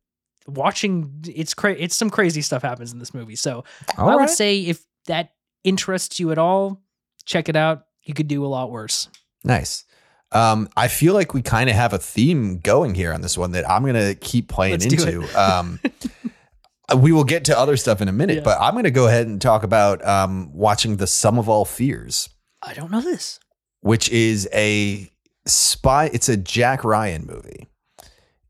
watching 0.47 1.23
it's 1.27 1.53
cra- 1.53 1.75
it's 1.77 1.95
some 1.95 2.09
crazy 2.09 2.41
stuff 2.41 2.61
happens 2.61 2.93
in 2.93 2.99
this 2.99 3.13
movie. 3.13 3.35
So 3.35 3.63
All 3.97 4.09
I 4.09 4.15
would 4.15 4.29
say 4.29 4.59
if 4.61 4.83
that 5.07 5.31
interests 5.63 6.19
you 6.19 6.31
at 6.31 6.37
all, 6.37 6.81
check 7.25 7.49
it 7.49 7.55
out. 7.55 7.85
You 8.03 8.13
could 8.13 8.27
do 8.27 8.45
a 8.45 8.47
lot 8.47 8.71
worse. 8.71 9.07
Nice. 9.43 9.85
Um, 10.33 10.69
I 10.77 10.87
feel 10.87 11.13
like 11.13 11.33
we 11.33 11.41
kind 11.41 11.69
of 11.69 11.75
have 11.75 11.91
a 11.93 11.97
theme 11.97 12.59
going 12.59 12.95
here 12.95 13.11
on 13.13 13.21
this 13.21 13.37
one 13.37 13.51
that 13.51 13.69
I'm 13.69 13.85
gonna 13.85 14.15
keep 14.15 14.47
playing 14.47 14.79
Let's 14.79 14.85
into. 14.85 15.27
Um, 15.37 15.79
we 16.97 17.11
will 17.13 17.23
get 17.23 17.45
to 17.45 17.57
other 17.57 17.77
stuff 17.77 18.01
in 18.01 18.07
a 18.07 18.11
minute, 18.11 18.37
Yeah. 18.37 18.43
but 18.43 18.57
I'm 18.59 18.73
gonna 18.75 18.91
go 18.91 19.07
ahead 19.07 19.27
and 19.27 19.41
talk 19.41 19.63
about 19.63 20.05
um, 20.05 20.51
watching 20.53 20.97
the 20.97 21.07
Sum 21.07 21.37
of 21.39 21.47
All 21.47 21.63
Fears, 21.65 22.29
I 22.61 22.73
don't 22.73 22.91
know 22.91 23.01
this. 23.01 23.39
which 23.81 24.09
is 24.09 24.47
a 24.53 25.09
spy. 25.45 26.09
It's 26.13 26.27
a 26.29 26.37
Jack 26.37 26.83
Ryan 26.83 27.25
movie. 27.25 27.67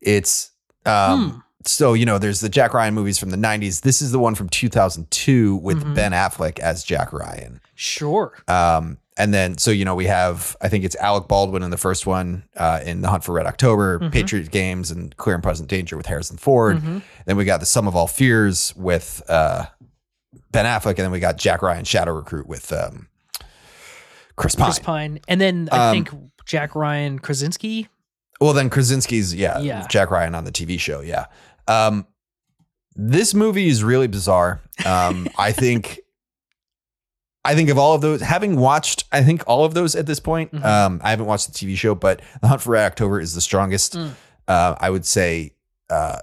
It's 0.02 0.52
um, 0.86 1.30
Hmm. 1.32 1.38
so 1.66 1.94
you 1.94 2.06
know 2.06 2.18
there's 2.18 2.40
the 2.40 2.50
Jack 2.50 2.74
Ryan 2.74 2.94
movies 2.96 3.20
from 3.20 3.30
the 3.30 3.38
90s. 3.38 3.82
This 3.82 4.02
is 4.02 4.12
the 4.12 4.20
one 4.20 4.34
from 4.36 4.50
2002 4.50 5.56
with 5.58 5.84
Mhm. 5.84 5.96
Ben 5.96 6.12
Affleck 6.12 6.58
as 6.60 6.84
Jack 6.84 7.14
Ryan. 7.14 7.62
Sure. 7.76 8.34
Um, 8.48 8.98
and 9.22 9.34
then, 9.34 9.58
so, 9.58 9.70
you 9.72 9.86
know, 9.86 9.94
we 9.96 10.06
have, 10.08 10.56
I 10.62 10.68
think 10.70 10.84
it's 10.84 10.96
Alec 10.96 11.28
Baldwin 11.28 11.62
in 11.64 11.70
the 11.70 11.78
first 11.78 12.08
one, 12.08 12.44
uh, 12.58 12.80
in 12.84 13.02
The 13.02 13.10
Hunt 13.10 13.24
for 13.24 13.34
Red 13.34 13.46
October, 13.46 14.00
Mhm. 14.00 14.12
Patriot 14.12 14.50
Games, 14.52 14.90
and 14.92 15.16
Clear 15.18 15.36
and 15.36 15.44
Present 15.44 15.70
Danger 15.70 15.96
with 15.96 16.08
Harrison 16.08 16.38
Ford. 16.38 16.78
Mhm. 16.78 17.02
Then 17.26 17.38
we 17.38 17.46
got 17.46 17.60
The 17.60 17.66
Sum 17.66 17.88
of 17.88 17.96
All 17.96 18.08
Fears 18.08 18.74
with 18.76 19.22
uh, 19.30 19.66
Ben 20.52 20.66
Affleck. 20.66 20.90
And 20.98 20.98
then 21.00 21.12
we 21.12 21.20
got 21.20 21.38
Jack 21.38 21.62
Ryan 21.62 21.84
Shadow 21.86 22.14
Recruit 22.14 22.48
with 22.48 22.74
um, 22.74 23.08
Chris 24.36 24.56
Pine. 24.56 24.66
Chris 24.66 24.80
Pine. 24.80 25.20
And 25.28 25.40
then 25.40 25.70
I 25.72 25.90
Um, 25.90 25.94
think 25.94 26.10
Jack 26.46 26.76
Ryan 26.76 27.20
Krasinski. 27.20 27.88
Well, 28.40 28.54
then 28.54 28.70
Krasinski's, 28.70 29.34
yeah, 29.36 29.60
Yeah. 29.60 29.86
Jack 29.88 30.10
Ryan 30.12 30.34
on 30.36 30.44
the 30.46 30.52
TV 30.52 30.80
show. 30.80 31.02
Yeah. 31.02 31.26
Um, 31.68 32.08
this 32.96 33.34
movie 33.34 33.68
is 33.70 33.84
really 33.84 34.08
bizarre. 34.08 34.60
Um, 34.86 35.28
I 35.38 35.52
think, 35.54 36.01
I 37.44 37.56
think 37.56 37.70
of 37.70 37.78
all 37.78 37.94
of 37.96 38.02
those, 38.02 38.22
having 38.22 38.56
watched, 38.56 39.06
I 39.12 39.24
think 39.24 39.44
all 39.48 39.66
of 39.66 39.74
those 39.74 39.96
at 39.96 40.06
this 40.06 40.20
point, 40.20 40.54
Mhm. 40.54 40.64
um, 40.64 41.02
I 41.04 41.10
haven't 41.10 41.26
watched 41.26 41.48
the 41.48 41.54
TV 41.54 41.76
show, 41.76 41.96
but 41.96 42.22
The 42.42 42.48
Hunt 42.50 42.62
for 42.62 42.72
Red 42.72 42.86
October 42.86 43.20
is 43.20 43.34
the 43.34 43.42
strongest. 43.42 43.94
Mm. 43.98 44.12
Uh, 44.48 44.76
I 44.80 44.90
would 44.90 45.06
say, 45.06 45.56
uh, 45.90 46.20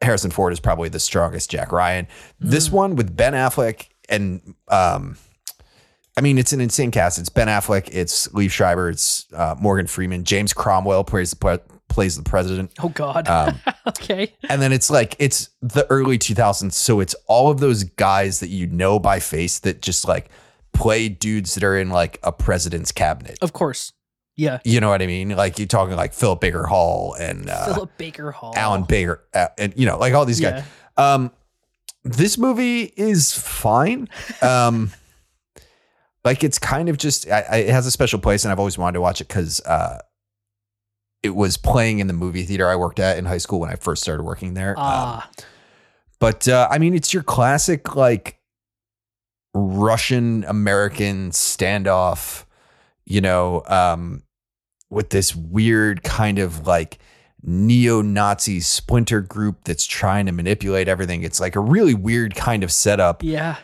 Harrison 0.00 0.30
Ford 0.30 0.52
is 0.52 0.60
probably 0.60 0.88
the 0.88 1.00
strongest 1.00 1.50
Jack 1.50 1.72
Ryan. 1.72 2.06
This 2.40 2.68
Mm. 2.68 2.72
one 2.72 2.96
with 2.96 3.16
Ben 3.16 3.32
Affleck 3.32 3.88
and, 4.08 4.54
um, 4.68 5.16
I 6.16 6.20
mean, 6.20 6.36
it's 6.38 6.52
an 6.52 6.60
insane 6.60 6.90
cast. 6.90 7.18
It's 7.18 7.28
Ben 7.28 7.46
Affleck, 7.46 7.88
it's 7.92 8.26
Liev 8.28 8.50
Schreiber, 8.50 8.90
it's 8.90 9.26
uh, 9.32 9.54
Morgan 9.60 9.86
Freeman, 9.86 10.24
James 10.24 10.52
Cromwell 10.52 11.04
plays 11.04 11.30
the 11.30 11.36
pre- 11.36 11.58
plays 11.88 12.16
the 12.16 12.22
president, 12.22 12.72
Oh 12.82 12.90
God. 12.90 13.28
Um, 13.28 13.60
okay. 13.88 14.34
and 14.48 14.60
then 14.62 14.72
it's 14.72 14.90
like 14.90 15.16
it's 15.18 15.50
the 15.60 15.86
early 15.90 16.18
2000s, 16.18 16.72
so 16.72 17.00
it's 17.00 17.14
all 17.26 17.50
of 17.50 17.60
those 17.60 17.84
guys 17.84 18.40
that 18.40 18.48
you 18.48 18.66
know 18.66 18.98
by 18.98 19.20
face 19.20 19.58
that 19.60 19.82
just 19.82 20.06
like 20.06 20.28
play 20.72 21.08
dudes 21.08 21.54
that 21.54 21.64
are 21.64 21.76
in 21.76 21.90
like 21.90 22.18
a 22.22 22.32
president's 22.32 22.92
cabinet. 22.92 23.38
Of 23.42 23.52
course. 23.52 23.92
Yeah. 24.36 24.60
You 24.64 24.80
know 24.80 24.88
what 24.88 25.02
I 25.02 25.06
mean? 25.06 25.30
Like 25.30 25.58
you're 25.58 25.66
talking 25.66 25.96
like 25.96 26.12
Philip 26.12 26.40
Baker 26.40 26.64
Hall 26.66 27.14
and 27.18 27.50
uh, 27.50 27.74
Philip 27.74 27.98
Baker 27.98 28.30
Hall. 28.30 28.52
Alan 28.54 28.84
Baker, 28.84 29.24
uh, 29.34 29.48
and 29.58 29.72
you 29.76 29.84
know, 29.84 29.98
like 29.98 30.14
all 30.14 30.24
these 30.24 30.40
guys. 30.40 30.62
Yeah. 30.96 31.14
Um, 31.14 31.32
this 32.04 32.38
movie 32.38 32.84
is 32.96 33.36
fine. 33.36 34.08
Um, 34.40 34.92
like 36.24 36.44
it's 36.44 36.58
kind 36.58 36.88
of 36.88 36.98
just 36.98 37.28
I, 37.28 37.40
I, 37.50 37.56
it 37.56 37.70
has 37.70 37.86
a 37.86 37.90
special 37.90 38.20
place, 38.20 38.44
and 38.44 38.52
I've 38.52 38.60
always 38.60 38.78
wanted 38.78 38.94
to 38.94 39.00
watch 39.00 39.20
it 39.20 39.26
because 39.26 39.60
uh, 39.62 39.98
it 41.22 41.34
was 41.34 41.56
playing 41.56 41.98
in 41.98 42.06
the 42.06 42.12
movie 42.12 42.44
theater 42.44 42.68
I 42.68 42.76
worked 42.76 42.98
at 43.00 43.18
in 43.18 43.24
high 43.24 43.38
school 43.38 43.60
when 43.60 43.70
I 43.70 43.74
first 43.74 44.02
started 44.02 44.22
working 44.22 44.54
there. 44.54 44.70
Um, 44.78 44.84
Ah. 44.86 45.30
but 46.20 46.46
uh, 46.48 46.68
I 46.70 46.78
mean, 46.78 46.94
it's 46.94 47.12
your 47.12 47.22
classic 47.22 47.96
like 47.96 48.38
Russian 49.54 50.44
American 50.44 51.30
standoff, 51.30 52.44
you 53.04 53.20
know, 53.20 53.62
um, 53.66 54.22
with 54.90 55.10
this 55.10 55.34
weird 55.34 56.02
kind 56.02 56.38
of 56.38 56.66
like 56.66 56.98
neo-Nazi 57.42 58.60
splinter 58.60 59.20
group 59.20 59.64
that's 59.64 59.84
trying 59.86 60.26
to 60.26 60.32
manipulate 60.32 60.88
everything. 60.88 61.22
It's 61.22 61.40
like 61.40 61.56
a 61.56 61.60
really 61.60 61.94
weird 61.94 62.34
kind 62.34 62.62
of 62.62 62.72
setup. 62.72 63.22
yeah. 63.22 63.56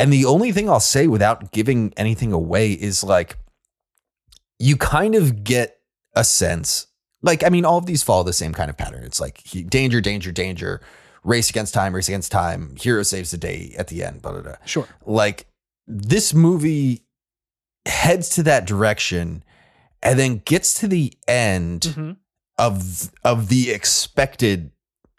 And 0.00 0.12
the 0.12 0.26
only 0.26 0.52
thing 0.52 0.70
I'll 0.70 0.78
say 0.78 1.08
without 1.08 1.50
giving 1.50 1.92
anything 1.96 2.32
away 2.32 2.70
is 2.72 3.02
like 3.02 3.36
you 4.60 4.76
kind 4.76 5.16
of 5.16 5.42
get 5.42 5.77
a 6.14 6.24
sense. 6.24 6.86
Like, 7.22 7.42
I 7.44 7.48
mean, 7.48 7.64
all 7.64 7.78
of 7.78 7.86
these 7.86 8.02
follow 8.02 8.22
the 8.22 8.32
same 8.32 8.52
kind 8.52 8.70
of 8.70 8.76
pattern. 8.76 9.02
It's 9.04 9.20
like 9.20 9.40
he- 9.44 9.62
danger, 9.64 10.00
danger, 10.00 10.30
danger, 10.32 10.80
race 11.24 11.50
against 11.50 11.74
time, 11.74 11.94
race 11.94 12.08
against 12.08 12.30
time, 12.32 12.76
hero 12.76 13.02
saves 13.02 13.30
the 13.32 13.36
day 13.36 13.74
at 13.78 13.88
the 13.88 14.04
end, 14.04 14.22
blah, 14.22 14.32
blah, 14.32 14.42
blah. 14.42 14.56
Sure. 14.64 14.86
Like, 15.04 15.46
this 15.86 16.32
movie 16.34 17.02
heads 17.86 18.28
to 18.30 18.42
that 18.44 18.66
direction 18.66 19.42
and 20.02 20.18
then 20.18 20.42
gets 20.44 20.74
to 20.74 20.86
the 20.86 21.12
end 21.26 21.80
Mhm. 21.96 22.16
of 22.58 23.10
of 23.24 23.48
the 23.48 23.70
expected 23.70 24.70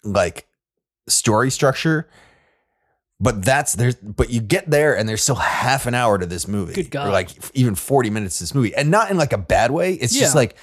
like 0.03 0.47
story 1.07 1.49
structure 1.51 2.07
but 3.19 3.43
that's 3.43 3.73
there's 3.73 3.95
but 3.95 4.29
you 4.29 4.39
get 4.41 4.69
there 4.69 4.97
and 4.97 5.07
there's 5.09 5.21
still 5.21 5.35
half 5.35 5.85
an 5.85 5.93
hour 5.93 6.17
to 6.17 6.25
this 6.25 6.47
movie 6.47 6.73
Good 6.73 6.91
God. 6.91 7.07
or 7.07 7.11
like 7.11 7.29
even 7.53 7.75
40 7.75 8.09
minutes 8.09 8.37
to 8.37 8.43
this 8.43 8.55
movie 8.55 8.73
and 8.75 8.89
not 8.89 9.11
in 9.11 9.17
like 9.17 9.33
a 9.33 9.37
bad 9.37 9.71
way 9.71 9.93
it's 9.93 10.13
just 10.17 10.33
Yeah. 10.35 10.39
like 10.39 10.55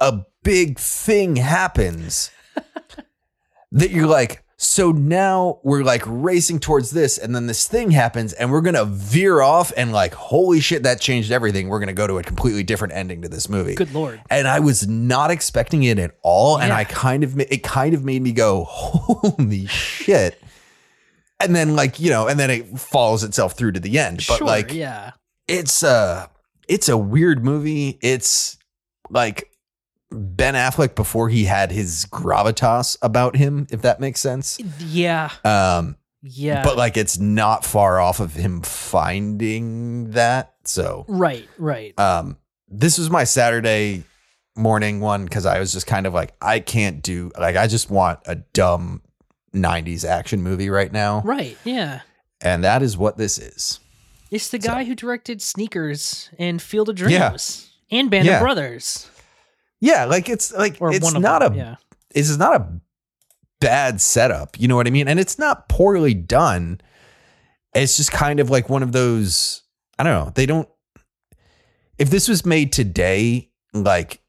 a 0.00 0.20
big 0.42 0.78
thing 0.78 1.36
happens 1.36 2.30
that 3.72 3.90
you're 3.90 4.06
like 4.06 4.42
so 4.58 4.90
now 4.90 5.58
we're 5.64 5.82
like 5.82 6.02
racing 6.06 6.58
towards 6.58 6.90
this 6.92 7.18
and 7.18 7.34
then 7.36 7.46
this 7.46 7.68
thing 7.68 7.90
happens 7.90 8.32
and 8.32 8.50
we're 8.50 8.62
gonna 8.62 8.86
veer 8.86 9.42
off 9.42 9.70
and 9.76 9.92
like 9.92 10.14
holy 10.14 10.60
shit 10.60 10.84
that 10.84 10.98
changed 10.98 11.30
everything 11.30 11.68
we're 11.68 11.78
gonna 11.80 11.92
go 11.92 12.06
to 12.06 12.16
a 12.18 12.22
completely 12.22 12.62
different 12.62 12.94
ending 12.94 13.20
to 13.20 13.28
this 13.28 13.50
movie 13.50 13.74
Good 13.74 13.92
lord. 13.92 14.22
and 14.30 14.48
I 14.48 14.60
was 14.60 14.88
not 14.88 15.30
expecting 15.30 15.82
it 15.82 15.98
at 15.98 16.12
all. 16.22 16.56
And 16.58 16.68
Yeah. 16.68 16.76
I 16.76 16.84
kind 16.84 17.22
of, 17.22 17.36
ma- 17.36 17.44
it 17.50 17.62
kind 17.62 17.92
of 17.94 18.02
made 18.02 18.22
me 18.22 18.32
go, 18.32 18.64
holy 18.68 19.66
shit. 19.66 20.40
And 21.40 21.54
then 21.54 21.76
like, 21.76 22.00
you 22.00 22.10
know, 22.10 22.28
and 22.28 22.38
then 22.40 22.50
it 22.50 22.78
follows 22.78 23.22
itself 23.22 23.54
through 23.54 23.72
to 23.72 23.80
the 23.80 23.98
end. 23.98 24.18
But 24.28 24.38
sure. 24.38 24.46
like, 24.46 24.72
yeah. 24.72 25.12
it's 25.46 25.82
a, 25.82 26.30
it's 26.68 26.88
a 26.88 26.96
weird 26.96 27.44
movie. 27.44 27.98
It's 28.00 28.56
like 29.10 29.50
Ben 30.10 30.54
Affleck 30.54 30.94
before 30.94 31.28
he 31.28 31.44
had 31.44 31.70
his 31.72 32.06
gravitas 32.10 32.96
about 33.02 33.36
him, 33.36 33.66
if 33.70 33.82
that 33.82 34.00
makes 34.00 34.20
sense. 34.20 34.58
Yeah. 34.78 35.30
Um, 35.44 35.96
Yeah. 36.22 36.62
but 36.64 36.76
like, 36.76 36.96
it's 36.96 37.18
not 37.18 37.64
far 37.64 38.00
off 38.00 38.18
of 38.18 38.32
him 38.34 38.62
finding 38.62 40.12
that. 40.12 40.54
So, 40.64 41.04
right. 41.06 41.46
Right. 41.58 41.98
um, 42.00 42.38
this 42.68 42.98
was 42.98 43.10
my 43.10 43.24
Saturday 43.24 44.04
morning 44.56 45.00
one 45.00 45.24
because 45.24 45.46
I 45.46 45.60
was 45.60 45.72
just 45.72 45.86
kind 45.86 46.06
of 46.06 46.14
like, 46.14 46.34
I 46.40 46.60
can't 46.60 47.02
do 47.02 47.30
like 47.38 47.56
I 47.56 47.66
just 47.66 47.90
want 47.90 48.20
a 48.26 48.36
dumb 48.36 49.02
'90s 49.56 50.04
action 50.04 50.42
movie 50.42 50.70
right 50.70 50.92
now, 50.92 51.22
right. 51.24 51.56
Yeah. 51.64 52.00
and 52.40 52.62
that 52.64 52.82
is 52.82 52.96
what 52.96 53.16
this 53.16 53.38
is. 53.38 53.80
It's 54.30 54.48
the 54.48 54.60
So- 54.60 54.68
guy 54.68 54.84
who 54.84 54.94
directed 54.94 55.40
Sneakers 55.42 56.30
and 56.38 56.60
Field 56.60 56.88
of 56.88 56.96
Dreams 56.96 57.12
Yeah. 57.88 57.98
and 57.98 58.10
Band 58.10 58.26
Yeah. 58.26 58.34
of 58.36 58.42
Brothers. 58.42 59.08
Yeah, 59.80 60.04
like 60.04 60.28
it's 60.28 60.52
like 60.52 60.76
Or 60.80 60.92
it's 60.92 61.12
not 61.14 61.40
them. 61.40 61.54
a 61.54 61.56
yeah. 61.56 61.74
it's 62.14 62.36
not 62.36 62.60
a 62.60 62.66
bad 63.60 64.00
setup. 64.00 64.58
You 64.58 64.68
know 64.68 64.76
what 64.76 64.86
I 64.86 64.90
mean? 64.90 65.08
And 65.08 65.18
it's 65.20 65.38
not 65.38 65.68
poorly 65.68 66.14
done. 66.14 66.80
It's 67.74 67.96
just 67.96 68.10
kind 68.10 68.40
of 68.40 68.48
like 68.50 68.68
one 68.68 68.82
of 68.82 68.92
those. 68.92 69.62
I 69.98 70.02
don't 70.02 70.12
know. 70.26 70.32
They 70.34 70.46
don't. 70.46 70.68
If 71.98 72.10
this 72.10 72.28
was 72.28 72.44
made 72.44 72.72
today, 72.72 73.50
like 73.72 74.20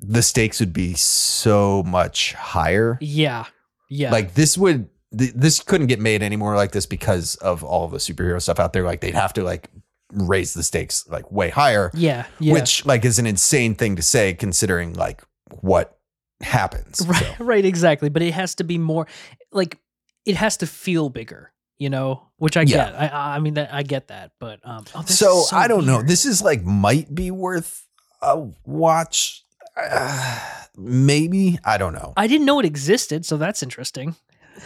the 0.00 0.22
stakes 0.22 0.60
would 0.60 0.72
be 0.72 0.94
so 0.94 1.82
much 1.84 2.32
higher. 2.34 2.98
Yeah. 3.00 3.44
Yeah. 3.88 4.10
Like 4.12 4.34
this 4.34 4.56
would 4.58 4.88
th- 5.16 5.32
this 5.34 5.60
couldn't 5.60 5.86
get 5.86 6.00
made 6.00 6.22
anymore 6.22 6.56
like 6.56 6.72
this 6.72 6.86
because 6.86 7.34
of 7.36 7.62
all 7.64 7.88
the 7.88 7.98
superhero 7.98 8.40
stuff 8.40 8.60
out 8.60 8.72
there. 8.72 8.84
Like 8.84 9.00
they'd 9.00 9.14
have 9.14 9.32
to 9.34 9.42
like 9.44 9.70
raise 10.12 10.54
the 10.54 10.62
stakes 10.62 11.06
like 11.08 11.30
way 11.30 11.50
higher, 11.50 11.90
yeah. 11.94 12.26
Yeah. 12.38 12.54
which 12.54 12.84
like 12.86 13.04
is 13.04 13.18
an 13.18 13.26
insane 13.26 13.74
thing 13.74 13.96
to 13.96 14.02
say 14.02 14.34
considering 14.34 14.94
like 14.94 15.22
what 15.60 15.98
happens. 16.40 17.04
Right, 17.06 17.34
So, 17.38 17.44
right, 17.44 17.64
exactly. 17.64 18.08
But 18.08 18.22
it 18.22 18.32
has 18.34 18.54
to 18.56 18.64
be 18.64 18.78
more 18.78 19.06
like 19.52 19.78
it 20.24 20.36
has 20.36 20.58
to 20.58 20.66
feel 20.66 21.08
bigger, 21.10 21.52
you 21.78 21.90
know, 21.90 22.28
which 22.36 22.56
I 22.56 22.62
Yeah. 22.62 22.90
get. 22.90 22.94
I 23.12 23.36
I 23.36 23.38
mean 23.40 23.54
that 23.54 23.72
I 23.72 23.82
get 23.82 24.08
that, 24.08 24.32
but 24.38 24.60
um 24.64 24.84
oh, 24.94 25.02
this 25.02 25.18
so, 25.18 25.44
I 25.52 25.68
don't 25.68 25.86
know. 25.86 26.02
This 26.02 26.24
is 26.26 26.42
like 26.42 26.62
might 26.62 27.14
be 27.14 27.30
worth 27.30 27.86
a 28.22 28.46
watch. 28.64 29.44
Uh, 29.80 30.40
maybe 30.78 31.58
I 31.64 31.76
don't 31.76 31.92
know. 31.92 32.12
I 32.16 32.26
didn't 32.26 32.46
know 32.46 32.58
it 32.60 32.64
existed, 32.66 33.26
so 33.26 33.36
that's 33.36 33.62
interesting. 33.62 34.14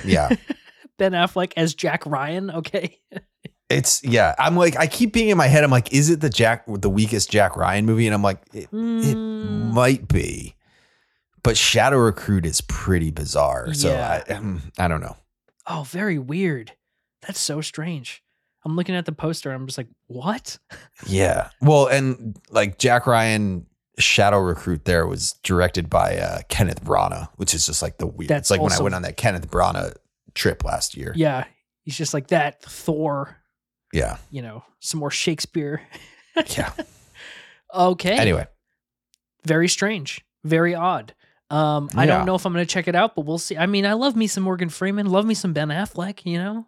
Yeah, 0.04 0.28
Ben 0.99 1.12
Affleck 1.12 1.52
as 1.57 1.75
Jack 1.75 2.07
Ryan. 2.07 2.50
Okay. 2.50 2.99
it's 3.71 4.02
yeah. 4.04 4.35
I'm 4.38 4.57
like 4.57 4.76
I 4.78 4.87
keep 4.87 5.12
being 5.12 5.28
in 5.31 5.37
my 5.38 5.47
head. 5.49 5.64
I'm 5.64 5.71
like, 5.71 5.92
is 5.92 6.11
it 6.11 6.21
the 6.21 6.31
Jack 6.31 6.64
the 6.69 6.90
weakest 6.90 7.31
Jack 7.31 7.57
Ryan 7.57 7.87
movie? 7.87 8.07
And 8.07 8.14
I'm 8.14 8.23
like, 8.23 8.40
it, 8.52 8.69
it 9.02 9.19
Mm, 9.19 9.75
might 9.75 10.07
be, 10.09 10.54
but 11.42 11.57
Shadow 11.57 11.97
Recruit 11.99 12.47
is 12.47 12.61
pretty 12.61 13.11
bizarre. 13.11 13.75
So 13.75 13.90
Yeah. 13.90 14.23
I 14.28 14.33
um, 14.35 14.62
I 14.78 14.87
don't 14.88 15.00
know. 15.00 15.16
oh, 15.66 15.83
very 15.88 16.19
weird. 16.19 16.73
That's 17.26 17.40
so 17.40 17.61
strange. 17.61 18.23
I'm 18.64 18.76
looking 18.76 18.95
at 18.95 19.07
the 19.07 19.12
poster. 19.12 19.50
I'm 19.52 19.66
just 19.66 19.76
like, 19.78 19.88
what? 20.07 20.59
Yeah. 21.07 21.49
Well, 21.61 21.88
and 21.88 22.37
like 22.50 22.78
Jack 22.78 23.07
Ryan 23.09 23.66
Shadow 24.02 24.38
Recruit 24.38 24.85
there 24.85 25.06
was 25.06 25.32
directed 25.42 25.88
by 25.88 26.18
uh, 26.18 26.40
Kenneth 26.49 26.85
Branagh, 26.85 27.28
which 27.37 27.54
is 27.54 27.66
just 27.66 27.82
like 27.82 27.99
the 27.99 28.06
weird. 28.06 28.28
That's 28.28 28.42
it's 28.44 28.50
like 28.50 28.61
when 28.61 28.73
I 28.73 28.80
went 28.82 28.94
on 28.94 29.02
that 29.02 29.16
Kenneth 29.16 29.50
Branagh 29.50 29.94
trip 30.35 30.64
last 30.64 30.97
year. 30.97 31.12
Yeah. 31.16 31.44
He's 31.85 31.97
just 31.97 32.14
like 32.14 32.28
that. 32.28 32.62
Thor, 32.62 33.37
Yeah. 33.92 34.18
you 34.30 34.42
know, 34.42 34.64
some 34.80 35.00
more 35.00 35.11
Shakespeare. 35.11 35.82
Yeah. 36.56 36.73
Okay. 37.75 38.16
anyway, 38.16 38.47
very 39.44 39.68
strange, 39.68 40.25
very 40.44 40.75
odd. 40.75 41.14
Um, 41.50 41.90
I 41.94 42.04
Yeah. 42.04 42.16
don't 42.18 42.26
know 42.26 42.35
if 42.35 42.47
I'm 42.47 42.52
going 42.54 42.64
to 42.64 42.71
check 42.73 42.88
it 42.88 42.94
out, 42.94 43.14
but 43.14 43.26
we'll 43.26 43.37
see. 43.38 43.56
I 43.59 43.66
mean, 43.66 43.85
I 43.85 43.92
love 43.92 44.16
me 44.16 44.26
some 44.26 44.42
Morgan 44.42 44.71
Freeman, 44.71 45.06
love 45.06 45.26
me 45.26 45.35
some 45.35 45.52
Ben 45.52 45.68
Affleck, 45.68 46.25
you 46.25 46.38
know, 46.38 46.66